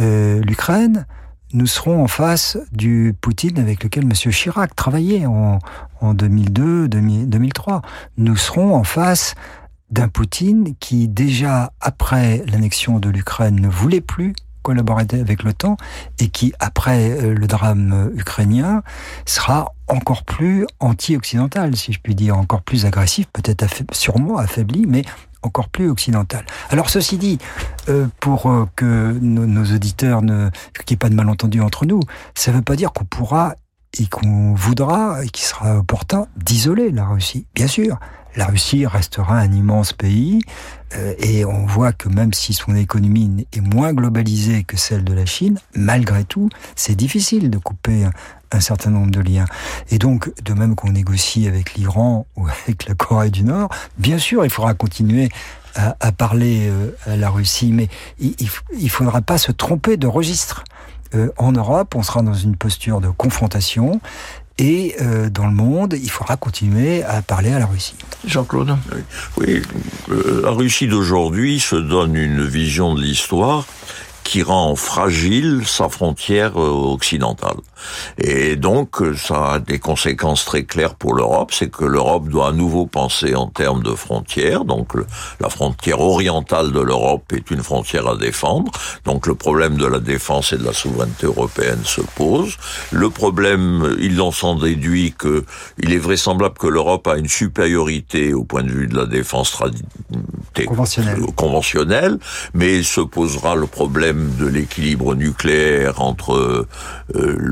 euh, 0.00 0.40
l'Ukraine, 0.40 1.06
nous 1.52 1.66
serons 1.66 2.02
en 2.02 2.08
face 2.08 2.58
du 2.72 3.14
Poutine 3.20 3.58
avec 3.58 3.84
lequel 3.84 4.04
M. 4.04 4.12
Chirac 4.12 4.74
travaillait 4.74 5.26
en, 5.26 5.58
en 6.00 6.14
2002, 6.14 6.88
2003. 6.88 7.82
Nous 8.16 8.36
serons 8.36 8.74
en 8.74 8.84
face 8.84 9.34
d'un 9.90 10.08
Poutine 10.08 10.74
qui, 10.80 11.08
déjà 11.08 11.72
après 11.80 12.42
l'annexion 12.50 12.98
de 12.98 13.10
l'Ukraine, 13.10 13.60
ne 13.60 13.68
voulait 13.68 14.00
plus 14.00 14.34
collaborer 14.62 15.04
avec 15.12 15.42
l'OTAN 15.42 15.76
et 16.18 16.28
qui, 16.28 16.52
après 16.60 17.10
euh, 17.10 17.34
le 17.34 17.46
drame 17.46 18.10
ukrainien, 18.14 18.82
sera 19.26 19.74
encore 19.88 20.24
plus 20.24 20.66
anti-occidental, 20.80 21.76
si 21.76 21.92
je 21.92 22.00
puis 22.00 22.14
dire, 22.14 22.38
encore 22.38 22.62
plus 22.62 22.86
agressif, 22.86 23.26
peut-être 23.32 23.66
sûrement 23.92 24.38
affaibli, 24.38 24.86
mais 24.86 25.02
encore 25.42 25.68
plus 25.68 25.90
occidentale. 25.90 26.44
Alors 26.70 26.90
ceci 26.90 27.18
dit, 27.18 27.38
euh, 27.88 28.06
pour 28.20 28.50
euh, 28.50 28.66
que 28.76 29.18
nos, 29.20 29.64
auditeurs 29.74 30.22
ne 30.22 30.50
qu'il 30.84 30.94
n'y 30.94 30.94
ait 30.94 30.96
pas 30.98 31.08
de 31.08 31.14
malentendu 31.14 31.60
entre 31.60 31.86
nous, 31.86 32.00
ça 32.34 32.50
ne 32.50 32.56
veut 32.56 32.62
pas 32.62 32.76
dire 32.76 32.92
qu'on 32.92 33.04
pourra 33.04 33.54
et 33.98 34.06
qu'on 34.06 34.54
voudra 34.54 35.22
et 35.24 35.28
qu'il 35.28 35.44
sera 35.44 35.76
opportun 35.78 36.26
d'isoler 36.36 36.90
la 36.90 37.04
Russie. 37.04 37.46
Bien 37.54 37.66
sûr, 37.66 37.98
la 38.36 38.46
Russie 38.46 38.86
restera 38.86 39.36
un 39.36 39.52
immense 39.52 39.92
pays 39.92 40.40
euh, 40.96 41.14
et 41.18 41.44
on 41.44 41.66
voit 41.66 41.92
que 41.92 42.08
même 42.08 42.32
si 42.32 42.54
son 42.54 42.74
économie 42.74 43.46
est 43.52 43.60
moins 43.60 43.92
globalisée 43.92 44.64
que 44.64 44.78
celle 44.78 45.04
de 45.04 45.12
la 45.12 45.26
Chine, 45.26 45.58
malgré 45.74 46.24
tout, 46.24 46.48
c'est 46.74 46.94
difficile 46.94 47.50
de 47.50 47.58
couper 47.58 48.06
un 48.54 48.60
certain 48.60 48.90
nombre 48.90 49.10
de 49.10 49.20
liens. 49.20 49.46
Et 49.90 49.98
donc, 49.98 50.30
de 50.42 50.52
même 50.52 50.74
qu'on 50.74 50.92
négocie 50.92 51.46
avec 51.46 51.74
l'Iran 51.74 52.26
ou 52.36 52.46
avec 52.46 52.88
la 52.88 52.94
Corée 52.94 53.30
du 53.30 53.44
Nord, 53.44 53.70
bien 53.98 54.18
sûr, 54.18 54.44
il 54.44 54.50
faudra 54.50 54.74
continuer 54.74 55.28
à, 55.74 56.12
parler 56.12 56.68
euh, 56.68 56.90
à 57.06 57.16
la 57.16 57.30
Russie, 57.30 57.72
mais 57.72 57.88
il 58.20 58.34
ne 58.78 58.88
faudra 58.88 59.22
pas 59.22 59.38
se 59.38 59.52
tromper 59.52 59.96
de 59.96 60.06
registre. 60.06 60.64
Euh, 61.14 61.28
en 61.38 61.52
Europe, 61.52 61.94
on 61.94 62.02
sera 62.02 62.22
dans 62.22 62.34
une 62.34 62.56
posture 62.56 63.00
de 63.00 63.08
confrontation. 63.08 64.00
Et 64.58 64.94
euh, 65.00 65.30
dans 65.30 65.46
le 65.46 65.52
monde, 65.52 65.94
il 66.00 66.10
faudra 66.10 66.36
continuer 66.36 67.02
à 67.04 67.22
parler 67.22 67.52
à 67.52 67.58
la 67.58 67.66
Russie. 67.66 67.94
Jean-Claude? 68.26 68.76
Oui, 69.38 69.62
la 70.08 70.50
Russie 70.50 70.88
d'aujourd'hui 70.88 71.58
se 71.58 71.76
donne 71.76 72.16
une 72.16 72.44
vision 72.44 72.94
de 72.94 73.00
l'histoire 73.00 73.64
qui 74.24 74.42
rend 74.42 74.76
fragile 74.76 75.62
sa 75.66 75.88
frontière 75.88 76.60
euh, 76.60 76.92
occidentale. 76.92 77.56
Et 78.18 78.56
donc, 78.56 79.02
euh, 79.02 79.16
ça 79.16 79.54
a 79.54 79.58
des 79.58 79.78
conséquences 79.78 80.44
très 80.44 80.64
claires 80.64 80.94
pour 80.94 81.14
l'Europe, 81.14 81.50
c'est 81.52 81.70
que 81.70 81.84
l'Europe 81.84 82.28
doit 82.28 82.48
à 82.48 82.52
nouveau 82.52 82.86
penser 82.86 83.34
en 83.34 83.46
termes 83.46 83.82
de 83.82 83.94
frontières. 83.94 84.64
Donc, 84.64 84.92
la 85.40 85.48
frontière 85.48 86.00
orientale 86.00 86.72
de 86.72 86.80
l'Europe 86.80 87.32
est 87.32 87.50
une 87.50 87.62
frontière 87.62 88.06
à 88.06 88.16
défendre. 88.16 88.70
Donc, 89.04 89.26
le 89.26 89.34
problème 89.34 89.76
de 89.76 89.86
la 89.86 89.98
défense 89.98 90.52
et 90.52 90.58
de 90.58 90.64
la 90.64 90.72
souveraineté 90.72 91.26
européenne 91.26 91.80
se 91.84 92.00
pose. 92.00 92.56
Le 92.90 93.10
problème, 93.10 93.96
il 94.00 94.20
en 94.20 94.32
s'en 94.32 94.54
déduit 94.54 95.14
que 95.16 95.44
il 95.78 95.92
est 95.92 95.98
vraisemblable 95.98 96.56
que 96.58 96.66
l'Europe 96.66 97.06
a 97.08 97.16
une 97.16 97.28
supériorité 97.28 98.34
au 98.34 98.44
point 98.44 98.62
de 98.62 98.70
vue 98.70 98.86
de 98.86 98.96
la 98.96 99.06
défense 99.06 99.56
conventionnelle. 100.66 101.20
conventionnelle, 101.36 102.18
mais 102.54 102.82
se 102.82 103.00
posera 103.00 103.54
le 103.54 103.66
problème 103.66 104.11
de 104.12 104.46
l'équilibre 104.46 105.14
nucléaire 105.14 106.00
entre 106.00 106.66
euh, 107.14 107.48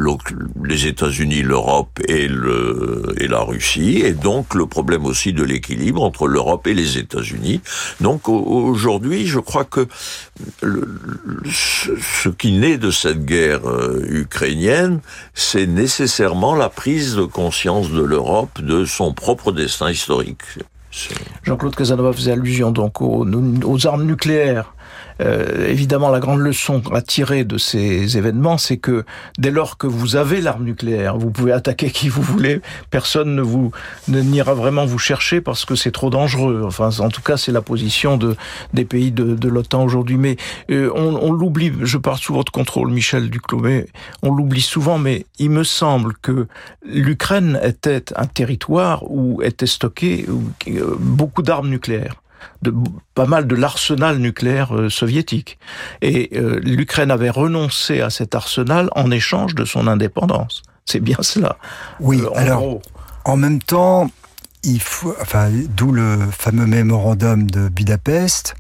les 0.64 0.87
États-Unis, 0.87 1.42
l'Europe 1.42 2.01
et, 2.09 2.29
la 2.29 3.40
Russie, 3.40 4.03
et 4.05 4.12
donc 4.12 4.55
le 4.55 4.66
problème 4.66 5.05
aussi 5.07 5.33
de 5.33 5.42
l'équilibre 5.42 6.03
entre 6.03 6.27
l'Europe 6.27 6.66
et 6.66 6.75
les 6.75 6.99
États-Unis. 6.99 7.61
Donc 8.01 8.29
aujourd'hui, 8.29 9.27
je 9.27 9.38
crois 9.38 9.64
que 9.64 9.87
ce 10.62 12.29
qui 12.29 12.53
naît 12.53 12.79
de 12.79 12.90
cette 12.90 13.25
guerre 13.25 13.68
euh, 13.68 14.05
ukrainienne, 14.09 15.01
c'est 15.35 15.66
nécessairement 15.66 16.55
la 16.55 16.68
prise 16.68 17.16
de 17.16 17.25
conscience 17.25 17.90
de 17.90 18.03
l'Europe 18.03 18.61
de 18.61 18.85
son 18.85 19.12
propre 19.12 19.53
destin 19.53 19.90
historique. 19.90 20.42
Jean-Claude 21.44 21.77
Casanova 21.77 22.12
faisait 22.12 22.33
allusion 22.33 22.73
donc 22.73 23.01
aux 23.01 23.87
armes 23.87 24.05
nucléaires 24.05 24.75
euh, 25.20 25.68
évidemment, 25.68 26.11
la 26.11 26.20
grande 26.20 26.40
leçon 26.40 26.83
à 26.92 27.02
tirer 27.02 27.44
de 27.44 27.59
ces 27.59 28.16
événements, 28.16 28.59
c'est 28.59 28.78
que 28.78 29.04
dès 29.38 29.50
lors 29.50 29.76
que 29.76 29.87
vous 29.87 30.16
avez 30.16 30.40
l'arme 30.40 30.64
nucléaire, 30.64 31.16
vous 31.16 31.30
pouvez 31.30 31.52
attaquer 31.52 31.90
qui 31.90 32.09
vous 32.09 32.22
voulez, 32.22 32.61
personne 32.90 33.35
ne 33.35 33.42
vous 33.42 33.70
n'ira 34.09 34.54
vraiment 34.54 34.87
vous 34.87 34.98
chercher 34.98 35.40
parce 35.40 35.64
que 35.64 35.74
c'est 35.74 35.90
trop 35.90 36.11
dangereux. 36.11 36.62
Enfin, 36.64 36.90
en 37.00 37.09
tout 37.09 37.22
cas, 37.22 37.37
c'est 37.37 37.52
la 37.52 37.62
position 37.62 38.16
de 38.16 38.37
des 38.74 38.85
pays 38.85 39.12
de, 39.12 39.35
de 39.35 39.48
l'OTAN 39.48 39.85
aujourd'hui. 39.85 40.16
Mais 40.16 40.37
euh, 40.70 40.90
on, 40.94 41.16
on 41.16 41.33
l'oublie. 41.33 41.72
Je 41.83 41.98
parle 41.98 42.18
sous 42.18 42.35
votre 42.35 42.52
contrôle, 42.52 42.90
Michel 42.90 43.30
Duclos, 43.30 43.61
mais 43.61 43.87
on 44.22 44.33
l'oublie 44.33 44.61
souvent. 44.61 44.98
Mais 44.98 45.26
il 45.38 45.50
me 45.50 45.64
semble 45.64 46.14
que 46.22 46.46
l'Ukraine 46.85 47.61
était 47.62 48.04
un 48.16 48.26
territoire 48.26 49.11
où 49.11 49.42
étaient 49.42 49.66
stockées 49.66 50.26
euh, 50.68 50.96
beaucoup 50.98 51.42
d'armes 51.42 51.68
nucléaires 51.68 52.19
de 52.62 52.74
pas 53.14 53.26
mal 53.26 53.46
de 53.46 53.55
l'arsenal 53.55 54.18
nucléaire 54.18 54.74
euh, 54.76 54.90
soviétique. 54.90 55.59
Et 56.03 56.31
euh, 56.35 56.61
l'Ukraine 56.62 57.11
avait 57.11 57.31
renoncé 57.31 58.00
à 58.00 58.11
cet 58.11 58.35
arsenal 58.35 58.88
en 58.94 59.11
échange 59.11 59.55
de 59.55 59.64
son 59.64 59.87
indépendance. 59.87 60.62
C'est 60.85 61.00
bien 61.00 61.18
cela. 61.20 61.57
Oui, 62.00 62.22
en 62.26 62.37
alors, 62.37 62.61
gros. 62.61 62.83
en 63.24 63.37
même 63.37 63.61
temps, 63.61 64.11
il 64.62 64.81
faut, 64.81 65.14
enfin, 65.20 65.50
d'où 65.76 65.92
le 65.92 66.18
fameux 66.31 66.66
mémorandum 66.66 67.50
de 67.50 67.68
Budapest, 67.68 68.55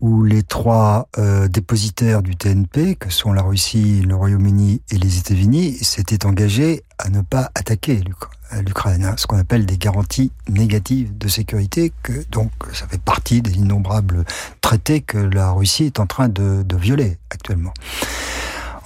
où 0.00 0.22
les 0.24 0.42
trois 0.42 1.08
euh, 1.18 1.48
dépositaires 1.48 2.22
du 2.22 2.36
TNP, 2.36 2.94
que 2.94 3.10
sont 3.10 3.32
la 3.32 3.42
Russie, 3.42 4.02
le 4.02 4.14
Royaume-Uni 4.14 4.82
et 4.90 4.96
les 4.96 5.18
États-Unis, 5.18 5.76
s'étaient 5.82 6.24
engagés 6.24 6.84
à 6.98 7.10
ne 7.10 7.20
pas 7.20 7.50
attaquer 7.54 7.96
l'Ukraine, 7.96 8.39
hein, 8.52 9.14
ce 9.16 9.26
qu'on 9.26 9.38
appelle 9.38 9.66
des 9.66 9.78
garanties 9.78 10.32
négatives 10.48 11.16
de 11.16 11.28
sécurité, 11.28 11.92
que 12.02 12.12
donc 12.30 12.50
ça 12.72 12.86
fait 12.86 13.00
partie 13.00 13.42
des 13.42 13.52
innombrables 13.52 14.24
traités 14.60 15.00
que 15.00 15.18
la 15.18 15.50
Russie 15.50 15.84
est 15.84 16.00
en 16.00 16.06
train 16.06 16.28
de, 16.28 16.62
de 16.62 16.76
violer 16.76 17.18
actuellement. 17.30 17.72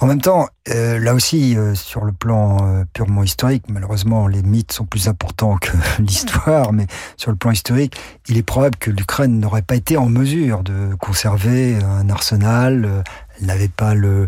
En 0.01 0.07
même 0.07 0.21
temps, 0.21 0.47
euh, 0.69 0.99
là 0.99 1.13
aussi, 1.13 1.57
euh, 1.57 1.73
sur 1.73 2.03
le 2.03 2.11
plan 2.11 2.57
euh, 2.61 2.83
purement 2.91 3.23
historique, 3.23 3.63
malheureusement, 3.69 4.27
les 4.27 4.41
mythes 4.41 4.73
sont 4.73 4.85
plus 4.85 5.07
importants 5.07 5.57
que 5.57 5.71
l'histoire, 5.99 6.73
mais 6.73 6.85
sur 7.15 7.31
le 7.31 7.37
plan 7.37 7.51
historique, 7.51 7.95
il 8.27 8.37
est 8.37 8.43
probable 8.43 8.75
que 8.75 8.91
l'Ukraine 8.91 9.39
n'aurait 9.39 9.61
pas 9.61 9.75
été 9.75 9.95
en 9.95 10.07
mesure 10.07 10.63
de 10.63 10.95
conserver 10.99 11.77
un 11.77 12.09
arsenal. 12.09 13.03
Elle 13.39 13.47
n'avait 13.47 13.69
pas 13.69 13.95
le 13.95 14.27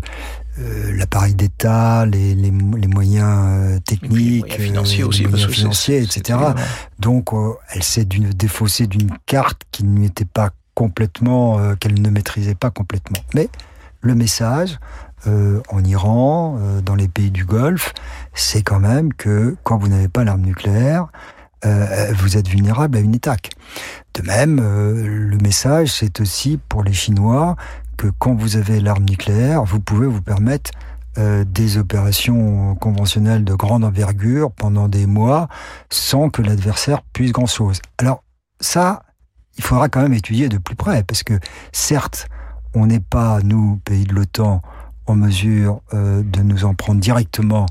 l'appareil 0.94 1.34
d'État, 1.34 2.06
les, 2.06 2.34
les, 2.34 2.50
les, 2.50 2.88
moyens 2.88 3.80
techniques, 3.84 4.12
les 4.12 4.38
moyens 4.40 4.62
financiers, 4.62 5.04
aussi, 5.04 5.22
les 5.22 5.28
moyens 5.28 5.52
financiers 5.52 6.02
etc. 6.02 6.38
Donc, 6.98 7.30
elle 7.72 7.82
s'est 7.82 8.04
défaussée 8.04 8.86
d'une 8.86 9.10
carte 9.26 9.62
qui 9.70 9.84
n'était 9.84 10.24
pas 10.24 10.50
complètement, 10.74 11.74
qu'elle 11.76 12.00
ne 12.00 12.10
maîtrisait 12.10 12.54
pas 12.54 12.70
complètement. 12.70 13.18
Mais 13.34 13.48
le 14.00 14.14
message, 14.14 14.78
euh, 15.26 15.60
en 15.70 15.82
Iran, 15.82 16.58
euh, 16.60 16.80
dans 16.80 16.94
les 16.94 17.08
pays 17.08 17.32
du 17.32 17.44
Golfe, 17.44 17.92
c'est 18.34 18.62
quand 18.62 18.78
même 18.78 19.12
que 19.12 19.56
quand 19.64 19.76
vous 19.76 19.88
n'avez 19.88 20.06
pas 20.08 20.22
l'arme 20.22 20.42
nucléaire, 20.42 21.08
euh, 21.64 22.12
vous 22.16 22.36
êtes 22.36 22.46
vulnérable 22.46 22.96
à 22.96 23.00
une 23.00 23.16
attaque. 23.16 23.50
De 24.14 24.22
même, 24.22 24.60
le 24.60 25.36
message, 25.38 25.92
c'est 25.92 26.20
aussi 26.20 26.58
pour 26.68 26.84
les 26.84 26.92
Chinois 26.92 27.56
que 27.98 28.06
quand 28.18 28.34
vous 28.34 28.56
avez 28.56 28.80
l'arme 28.80 29.04
nucléaire, 29.04 29.64
vous 29.64 29.80
pouvez 29.80 30.06
vous 30.06 30.22
permettre 30.22 30.70
des 31.16 31.78
opérations 31.78 32.76
conventionnelles 32.76 33.42
de 33.42 33.52
grande 33.52 33.82
envergure 33.84 34.52
pendant 34.52 34.86
des 34.86 35.06
mois 35.06 35.48
sans 35.90 36.30
que 36.30 36.42
l'adversaire 36.42 37.02
puisse 37.12 37.32
grand-chose. 37.32 37.80
Alors 37.98 38.22
ça, 38.60 39.02
il 39.58 39.64
faudra 39.64 39.88
quand 39.88 40.00
même 40.00 40.14
étudier 40.14 40.48
de 40.48 40.58
plus 40.58 40.76
près, 40.76 41.02
parce 41.02 41.22
que 41.22 41.34
certes, 41.72 42.28
on 42.74 42.86
n'est 42.86 43.00
pas, 43.00 43.40
nous, 43.42 43.80
pays 43.84 44.04
de 44.04 44.14
l'OTAN, 44.14 44.62
en 45.06 45.14
mesure 45.14 45.80
euh, 45.94 46.22
de 46.22 46.42
nous 46.42 46.64
en 46.64 46.74
prendre 46.74 47.00
directement 47.00 47.66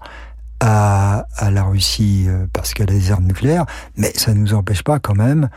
à, 0.59 1.25
la 1.51 1.63
Russie 1.63 2.25
euh, 2.27 2.47
parce 2.51 2.73
qu'elle 2.73 2.89
a 2.89 2.93
des 2.93 3.11
armes 3.11 3.25
nucléaires, 3.25 3.65
mais 3.95 4.11
ça 4.15 4.33
ne 4.33 4.39
nous 4.39 4.53
empêche 4.53 4.83
pas 4.83 4.99
quand 4.99 5.15
même 5.15 5.43
euh, 5.43 5.47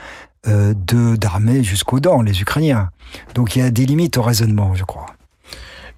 de 0.47 1.17
d'armer 1.17 1.63
jusqu'aux 1.63 2.01
dents 2.01 2.23
les 2.23 2.41
Ukrainiens. 2.41 2.91
Donc 3.35 3.57
il 3.57 3.61
y 3.61 3.63
a 3.63 3.71
des 3.71 3.87
limites 3.87 4.17
au 4.17 4.23
raisonnement, 4.23 4.75
je 4.75 4.85
crois. 4.85 5.07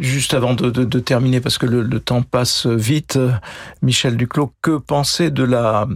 Juste 0.03 0.35
avant 0.35 0.55
de, 0.55 0.69
de, 0.69 0.85
de 0.85 0.99
terminer, 0.99 1.41
parce 1.41 1.59
que 1.59 1.67
le, 1.67 1.83
le, 1.83 2.01
temps 2.01 2.23
passe 2.23 2.67
vite, 2.67 3.19
Michel 3.83 4.17
Duclos, 4.17 4.53
que 4.61 4.77
penser 4.77 5.31
de 5.31 5.45
la 5.45 5.87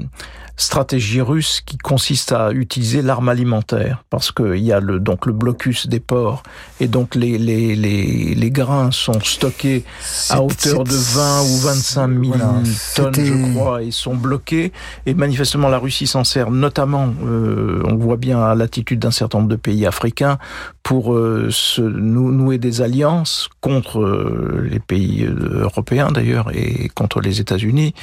stratégie 0.56 1.20
russe 1.20 1.60
qui 1.64 1.76
consiste 1.76 2.32
à 2.32 2.50
utiliser 2.50 3.02
l'arme 3.02 3.28
alimentaire? 3.28 4.04
Parce 4.10 4.32
qu'il 4.32 4.58
y 4.58 4.72
a 4.72 4.80
le, 4.80 4.98
donc 4.98 5.26
le 5.26 5.32
blocus 5.32 5.86
des 5.86 6.00
ports 6.00 6.42
et 6.80 6.88
donc 6.88 7.14
les, 7.14 7.38
les, 7.38 7.76
les, 7.76 8.34
les 8.34 8.50
grains 8.50 8.90
sont 8.90 9.20
stockés 9.20 9.84
à 10.30 10.42
hauteur 10.42 10.84
de 10.84 10.94
20 10.94 11.42
ou 11.42 11.56
25 11.58 12.08
000 12.08 12.22
voilà, 12.24 12.54
tonnes, 12.94 13.14
je 13.14 13.52
crois, 13.52 13.82
et 13.82 13.90
sont 13.90 14.14
bloqués. 14.14 14.72
Et 15.04 15.14
manifestement, 15.14 15.68
la 15.68 15.78
Russie 15.78 16.06
s'en 16.06 16.24
sert 16.24 16.50
notamment, 16.50 17.12
euh, 17.24 17.82
on 17.84 17.96
voit 17.96 18.16
bien 18.16 18.42
à 18.42 18.54
l'attitude 18.54 19.00
d'un 19.00 19.10
certain 19.10 19.38
nombre 19.38 19.50
de 19.50 19.56
pays 19.56 19.86
africains, 19.86 20.38
pour 20.82 21.14
euh, 21.14 21.48
se 21.50 21.82
nouer 21.82 22.58
des 22.58 22.80
alliances 22.80 23.48
contre 23.60 23.95
euh, 24.02 24.66
les 24.70 24.80
pays 24.80 25.24
euh, 25.24 25.62
européens 25.62 26.10
d'ailleurs 26.10 26.50
et 26.54 26.88
contre 26.94 27.20
les 27.20 27.40
États-Unis, 27.40 27.94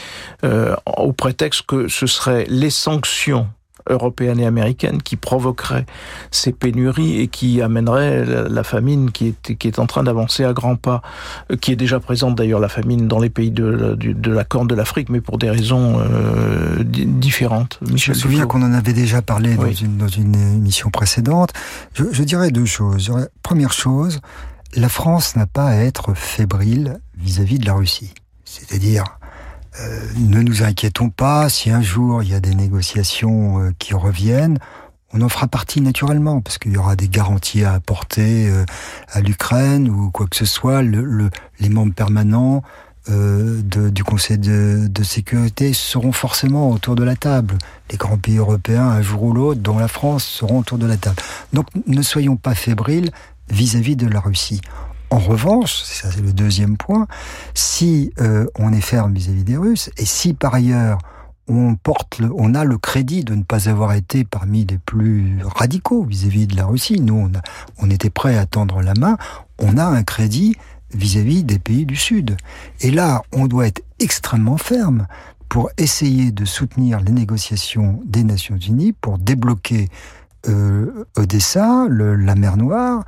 euh, 0.43 0.75
au 0.97 1.13
prétexte 1.13 1.63
que 1.67 1.87
ce 1.87 2.07
serait 2.07 2.45
les 2.49 2.69
sanctions 2.69 3.47
européennes 3.89 4.39
et 4.39 4.45
américaines 4.45 5.01
qui 5.01 5.15
provoqueraient 5.15 5.85
ces 6.31 6.51
pénuries 6.51 7.19
et 7.19 7.27
qui 7.27 7.61
amèneraient 7.61 8.47
la 8.49 8.63
famine 8.63 9.11
qui 9.11 9.27
est, 9.27 9.55
qui 9.55 9.67
est 9.67 9.79
en 9.79 9.87
train 9.87 10.03
d'avancer 10.03 10.43
à 10.45 10.53
grands 10.53 10.77
pas, 10.77 11.01
qui 11.59 11.71
est 11.71 11.75
déjà 11.75 11.99
présente 11.99 12.35
d'ailleurs 12.35 12.59
la 12.59 12.69
famine 12.69 13.07
dans 13.07 13.19
les 13.19 13.29
pays 13.29 13.51
de, 13.51 13.95
de, 13.95 14.13
de 14.13 14.31
la 14.31 14.43
Corne 14.45 14.67
de 14.67 14.75
l'Afrique, 14.75 15.09
mais 15.09 15.21
pour 15.21 15.37
des 15.37 15.49
raisons 15.49 15.99
euh, 15.99 16.83
différentes. 16.83 17.79
Michel 17.81 18.15
je 18.15 18.19
me 18.19 18.21
souviens 18.21 18.45
qu'on 18.45 18.63
en 18.63 18.73
avait 18.73 18.93
déjà 18.93 19.21
parlé 19.21 19.55
oui. 19.59 19.71
dans, 19.71 19.73
une, 19.73 19.97
dans 19.97 20.07
une 20.07 20.35
émission 20.35 20.89
précédente. 20.89 21.51
Je, 21.93 22.05
je 22.11 22.23
dirais 22.23 22.51
deux 22.51 22.65
choses. 22.65 23.11
Première 23.41 23.73
chose, 23.73 24.21
la 24.75 24.89
France 24.89 25.35
n'a 25.35 25.45
pas 25.45 25.67
à 25.67 25.75
être 25.75 26.13
fébrile 26.13 26.99
vis-à-vis 27.17 27.55
-vis 27.55 27.59
de 27.59 27.65
la 27.65 27.73
Russie. 27.73 28.13
C'est-à-dire, 28.45 29.03
euh, 29.79 29.99
ne 30.17 30.41
nous 30.41 30.63
inquiétons 30.63 31.09
pas, 31.09 31.49
si 31.49 31.69
un 31.69 31.81
jour 31.81 32.23
il 32.23 32.29
y 32.29 32.35
a 32.35 32.39
des 32.39 32.55
négociations 32.55 33.59
euh, 33.59 33.71
qui 33.79 33.93
reviennent, 33.93 34.59
on 35.13 35.21
en 35.21 35.29
fera 35.29 35.47
partie 35.47 35.79
naturellement, 35.81 36.41
parce 36.41 36.57
qu'il 36.57 36.71
y 36.73 36.77
aura 36.77 36.95
des 36.95 37.07
garanties 37.07 37.63
à 37.63 37.73
apporter 37.73 38.49
euh, 38.49 38.65
à 39.11 39.21
l'Ukraine 39.21 39.87
ou 39.89 40.09
quoi 40.09 40.25
que 40.27 40.35
ce 40.35 40.45
soit. 40.45 40.81
Le, 40.81 41.03
le, 41.03 41.29
les 41.59 41.69
membres 41.69 41.93
permanents 41.93 42.63
euh, 43.09 43.61
de, 43.63 43.89
du 43.89 44.03
Conseil 44.03 44.37
de, 44.37 44.87
de, 44.87 45.03
sécurité 45.03 45.73
seront 45.73 46.13
forcément 46.13 46.71
autour 46.71 46.95
de 46.95 47.03
la 47.03 47.15
table. 47.15 47.57
Les 47.91 47.97
grands 47.97 48.17
pays 48.17 48.37
européens, 48.37 48.87
un 48.87 49.01
jour 49.01 49.23
ou 49.23 49.33
l'autre, 49.33 49.59
dont 49.59 49.77
la 49.77 49.87
France, 49.87 50.23
seront 50.23 50.59
autour 50.59 50.77
de 50.77 50.87
la 50.87 50.97
table. 50.97 51.17
Donc 51.51 51.67
ne 51.85 52.01
soyons 52.01 52.37
pas 52.37 52.55
fébriles 52.55 53.11
vis-à-vis 53.53 53.93
-vis 53.93 53.97
de 53.97 54.07
la 54.07 54.19
Russie. 54.19 54.61
En 55.09 55.19
revanche, 55.19 55.83
ça 55.83 56.09
c'est 56.11 56.21
le 56.21 56.33
deuxième 56.33 56.75
point, 56.75 57.07
si 57.53 58.11
euh, 58.19 58.47
on 58.57 58.73
est 58.73 58.81
ferme 58.81 59.13
vis-à-vis 59.13 59.43
des 59.43 59.57
Russes, 59.57 59.91
et 59.97 60.05
si 60.05 60.33
par 60.33 60.55
ailleurs 60.55 60.97
on 61.47 61.75
porte, 61.75 62.21
on 62.35 62.55
a 62.55 62.63
le 62.63 62.77
crédit 62.77 63.23
de 63.23 63.35
ne 63.35 63.43
pas 63.43 63.69
avoir 63.69 63.93
été 63.93 64.23
parmi 64.23 64.65
les 64.65 64.79
plus 64.79 65.39
radicaux 65.43 66.03
vis-à-vis 66.03 66.47
de 66.47 66.55
la 66.55 66.65
Russie, 66.65 66.99
nous 66.99 67.29
on, 67.77 67.89
était 67.91 68.09
prêt 68.09 68.37
à 68.37 68.45
tendre 68.47 68.81
la 68.81 68.93
main, 68.95 69.17
on 69.59 69.77
a 69.77 69.85
un 69.85 70.03
crédit 70.03 70.55
vis-à-vis 70.95 71.41
-vis 71.41 71.45
des 71.45 71.59
pays 71.59 71.85
du 71.85 71.95
Sud. 71.95 72.37
Et 72.79 72.89
là, 72.89 73.21
on 73.33 73.45
doit 73.47 73.67
être 73.67 73.83
extrêmement 73.99 74.57
ferme 74.57 75.05
pour 75.47 75.69
essayer 75.77 76.31
de 76.31 76.45
soutenir 76.45 76.99
les 77.01 77.11
négociations 77.11 78.01
des 78.05 78.23
Nations 78.23 78.57
Unies 78.57 78.93
pour 78.93 79.19
débloquer 79.19 79.89
euh, 80.47 81.05
Odessa, 81.15 81.85
le, 81.89 82.15
la 82.15 82.35
mer 82.35 82.57
Noire, 82.57 83.03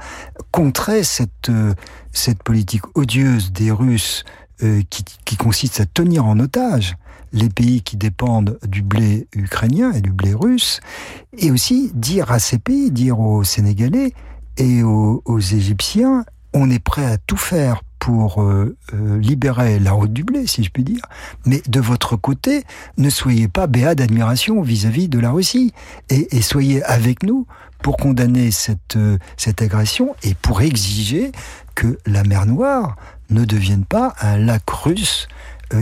contrait 0.52 1.04
cette, 1.04 1.50
euh, 1.50 1.74
cette 2.12 2.44
politique 2.44 2.84
odieuse 2.96 3.52
des 3.52 3.72
Russes 3.72 4.24
euh, 4.64 4.82
qui, 4.90 5.04
qui 5.26 5.36
consiste 5.36 5.80
à 5.82 5.86
tenir 5.86 6.26
en 6.26 6.40
otage 6.40 6.96
les 7.34 7.50
pays 7.50 7.82
qui 7.82 7.98
dépendent 7.98 8.58
du 8.66 8.82
blé 8.82 9.28
ukrainien 9.34 9.92
et 9.92 10.00
du 10.00 10.12
blé 10.12 10.34
russe, 10.34 10.80
et 11.38 11.52
aussi 11.52 11.92
dire 11.94 12.32
à 12.32 12.40
ces 12.40 12.58
pays, 12.58 12.92
dire 12.92 13.20
aux 13.20 13.44
Sénégalais 13.44 14.14
et 14.58 14.84
aux, 14.84 15.22
aux 15.26 15.40
Égyptiens, 15.40 16.24
on 16.54 16.70
est 16.70 16.80
prêt 16.80 17.06
à 17.06 17.18
tout 17.18 17.36
faire 17.36 17.82
pour 18.00 18.42
euh, 18.42 18.76
euh, 18.94 19.18
libérer 19.20 19.80
la 19.80 19.92
route 19.92 20.14
du 20.14 20.24
blé, 20.24 20.48
si 20.48 20.64
je 20.64 20.70
puis 20.70 20.84
dire. 20.84 21.02
Mais 21.46 21.62
de 21.68 21.80
votre 21.80 22.16
côté, 22.16 22.64
ne 22.98 23.10
soyez 23.10 23.48
pas 23.48 23.68
béat 23.68 23.96
d'admiration 23.96 24.62
vis-à-vis 24.62 25.08
de 25.08 25.20
la 25.20 25.32
Russie 25.32 25.74
et, 26.10 26.42
soyez 26.42 26.84
avec 26.84 27.24
nous 27.24 27.48
pour 27.82 27.98
condamner 27.98 28.52
cette, 28.52 28.96
euh, 28.96 29.18
cette 29.38 29.62
agression 29.62 30.16
et 30.24 30.34
pour 30.36 30.62
exiger 30.62 31.32
que 31.74 31.98
la 32.06 32.24
mer 32.24 32.46
Noire 32.46 32.96
ne 33.30 33.44
devienne 33.46 33.86
pas 33.86 34.14
un 34.22 34.38
lac 34.38 34.70
russe 34.70 35.28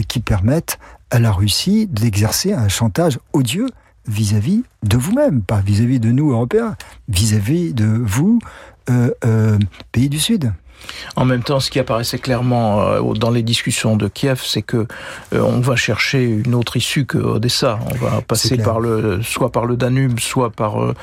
qui 0.08 0.22
permette 0.22 0.80
à 1.12 1.20
la 1.20 1.32
Russie 1.32 1.88
d'exercer 1.88 2.54
un 2.54 2.70
chantage 2.70 3.20
odieux 3.34 3.68
vis-à-vis 4.08 4.60
-vis 4.60 4.64
de 4.84 4.98
vous-même, 4.98 5.42
pas 5.42 5.60
vis-à-vis 5.60 5.98
-vis 5.98 6.00
de 6.00 6.12
nous, 6.12 6.32
Européens, 6.32 6.78
vis-à-vis 7.10 7.72
-vis 7.72 7.74
de 7.74 7.86
vous, 7.86 8.40
pays 9.92 10.10
du 10.10 10.20
Sud. 10.20 10.54
En 11.16 11.26
même 11.26 11.44
temps, 11.44 11.60
ce 11.60 11.70
qui 11.70 11.80
apparaissait 11.80 12.20
clairement 12.20 12.82
euh, 12.82 13.14
dans 13.14 13.30
les 13.30 13.44
discussions 13.44 13.96
de 13.96 14.08
Kiev, 14.08 14.42
c'est 14.44 14.62
que 14.62 14.88
euh, 15.34 15.42
on 15.42 15.60
va 15.60 15.76
chercher 15.76 16.24
une 16.24 16.56
autre 16.56 16.78
issue 16.78 17.06
que 17.06 17.18
Odessa. 17.18 17.80
On 17.92 17.96
va 17.96 18.22
passer 18.22 18.58
par 18.58 18.80
le, 18.80 19.22
soit 19.22 19.52
par 19.52 19.66
le 19.66 19.76
Danube, 19.76 20.20
soit 20.20 20.50
par 20.50 20.84
euh, 20.84 20.94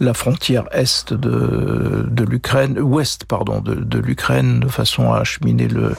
la 0.00 0.14
frontière 0.14 0.64
est 0.72 1.12
de, 1.12 2.06
de 2.08 2.24
l'Ukraine, 2.24 2.78
ouest 2.80 3.24
pardon 3.24 3.60
de, 3.60 3.74
de 3.74 3.98
l'Ukraine, 3.98 4.60
de 4.60 4.68
façon 4.68 5.12
à 5.12 5.18
acheminer 5.18 5.68
le, 5.68 5.94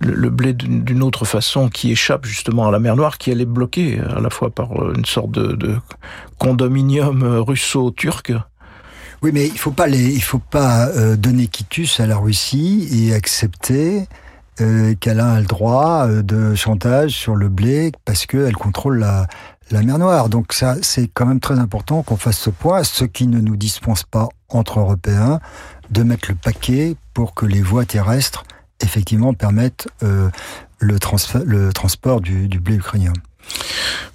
le, 0.00 0.30
blé 0.30 0.52
d'une 0.52 1.02
autre 1.02 1.24
façon 1.24 1.68
qui 1.68 1.92
échappe 1.92 2.24
justement 2.24 2.68
à 2.68 2.70
la 2.70 2.78
mer 2.78 2.96
Noire, 2.96 3.18
qui 3.18 3.30
elle 3.30 3.40
est 3.40 3.46
bloquée 3.46 4.00
à 4.14 4.20
la 4.20 4.30
fois 4.30 4.50
par 4.50 4.70
une 4.94 5.04
sorte 5.04 5.30
de, 5.30 5.52
de 5.52 5.76
condominium 6.38 7.22
russo-turc 7.22 8.32
oui, 9.22 9.30
mais 9.32 9.46
il 9.46 9.58
faut 9.58 9.70
pas 9.70 9.86
les, 9.86 10.12
il 10.12 10.22
faut 10.22 10.40
pas 10.40 10.88
euh, 10.88 11.16
donner 11.16 11.46
quitus 11.46 12.00
à 12.00 12.06
la 12.06 12.16
Russie 12.16 12.88
et 12.90 13.14
accepter 13.14 14.08
euh, 14.60 14.96
qu'elle 14.98 15.20
a 15.20 15.38
le 15.38 15.46
droit 15.46 16.08
euh, 16.08 16.22
de 16.22 16.56
chantage 16.56 17.12
sur 17.12 17.36
le 17.36 17.48
blé 17.48 17.92
parce 18.04 18.26
qu'elle 18.26 18.56
contrôle 18.56 18.98
la, 18.98 19.28
mer 19.70 19.98
Noire. 19.98 20.28
Donc 20.28 20.52
ça, 20.52 20.74
c'est 20.82 21.06
quand 21.06 21.26
même 21.26 21.38
très 21.38 21.60
important 21.60 22.02
qu'on 22.02 22.16
fasse 22.16 22.36
ce 22.36 22.50
point, 22.50 22.82
ce 22.82 23.04
qui 23.04 23.28
ne 23.28 23.40
nous 23.40 23.56
dispense 23.56 24.02
pas 24.02 24.28
entre 24.48 24.80
Européens 24.80 25.38
de 25.90 26.02
mettre 26.02 26.28
le 26.28 26.34
paquet 26.34 26.96
pour 27.14 27.34
que 27.34 27.46
les 27.46 27.62
voies 27.62 27.84
terrestres 27.84 28.42
effectivement 28.80 29.34
permettent 29.34 29.86
le, 30.00 30.30
le 30.80 31.72
transport 31.72 32.20
du, 32.20 32.48
du 32.48 32.58
blé 32.58 32.74
ukrainien. 32.74 33.12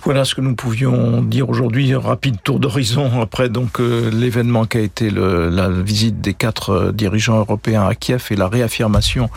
Voilà 0.04 0.24
ce 0.26 0.36
que 0.36 0.42
nous 0.42 0.56
pouvions 0.56 1.22
dire 1.22 1.50
aujourd'hui. 1.50 1.94
Rapide 1.96 2.38
tour 2.44 2.60
d'horizon 2.60 3.22
après 3.22 3.50
donc 3.50 3.80
euh, 3.80 4.10
l'événement 4.12 4.66
qui 4.66 4.78
a 4.78 4.82
été 4.82 5.10
la 5.10 5.70
visite 5.70 6.22
des 6.22 6.34
quatre 6.34 6.70
euh, 6.70 6.92
dirigeants 6.92 7.40
européens 7.40 7.86
à 7.86 7.96
Kiev 7.96 8.28
et 8.32 8.36
la 8.36 8.48
réaffirmation 8.48 9.30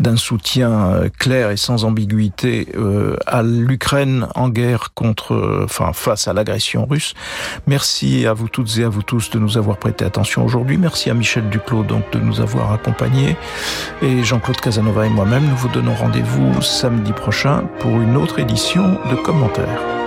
d'un 0.00 0.16
soutien 0.16 0.70
euh, 0.70 1.08
clair 1.18 1.50
et 1.50 1.56
sans 1.56 1.84
ambiguïté 1.84 2.68
à 3.26 3.42
l'Ukraine 3.42 4.26
en 4.34 4.48
guerre 4.48 4.92
contre, 4.94 5.62
enfin 5.64 5.92
face 5.92 6.28
à 6.28 6.32
l'agression 6.32 6.86
russe. 6.86 7.14
Merci 7.66 8.26
à 8.26 8.32
vous 8.32 8.48
toutes 8.48 8.78
et 8.78 8.84
à 8.84 8.88
vous 8.88 9.02
tous 9.02 9.30
de 9.30 9.38
nous 9.38 9.58
avoir 9.58 9.76
prêté 9.76 10.04
attention 10.04 10.44
aujourd'hui. 10.44 10.78
Merci 10.78 11.10
à 11.10 11.14
Michel 11.14 11.48
Duclos 11.48 11.84
donc 11.84 12.10
de 12.12 12.18
nous 12.18 12.40
avoir 12.40 12.72
accompagnés 12.72 13.36
et 14.02 14.24
Jean-Claude 14.24 14.60
Casanova 14.60 15.06
et 15.06 15.10
moi-même 15.10 15.48
nous 15.48 15.56
vous 15.56 15.68
donnons 15.68 15.94
rendez-vous 15.94 16.62
samedi 16.62 17.12
prochain 17.12 17.64
pour 17.78 18.00
une 18.00 18.16
autre 18.16 18.38
édition 18.38 18.98
de 19.10 19.16
commentaires. 19.16 19.99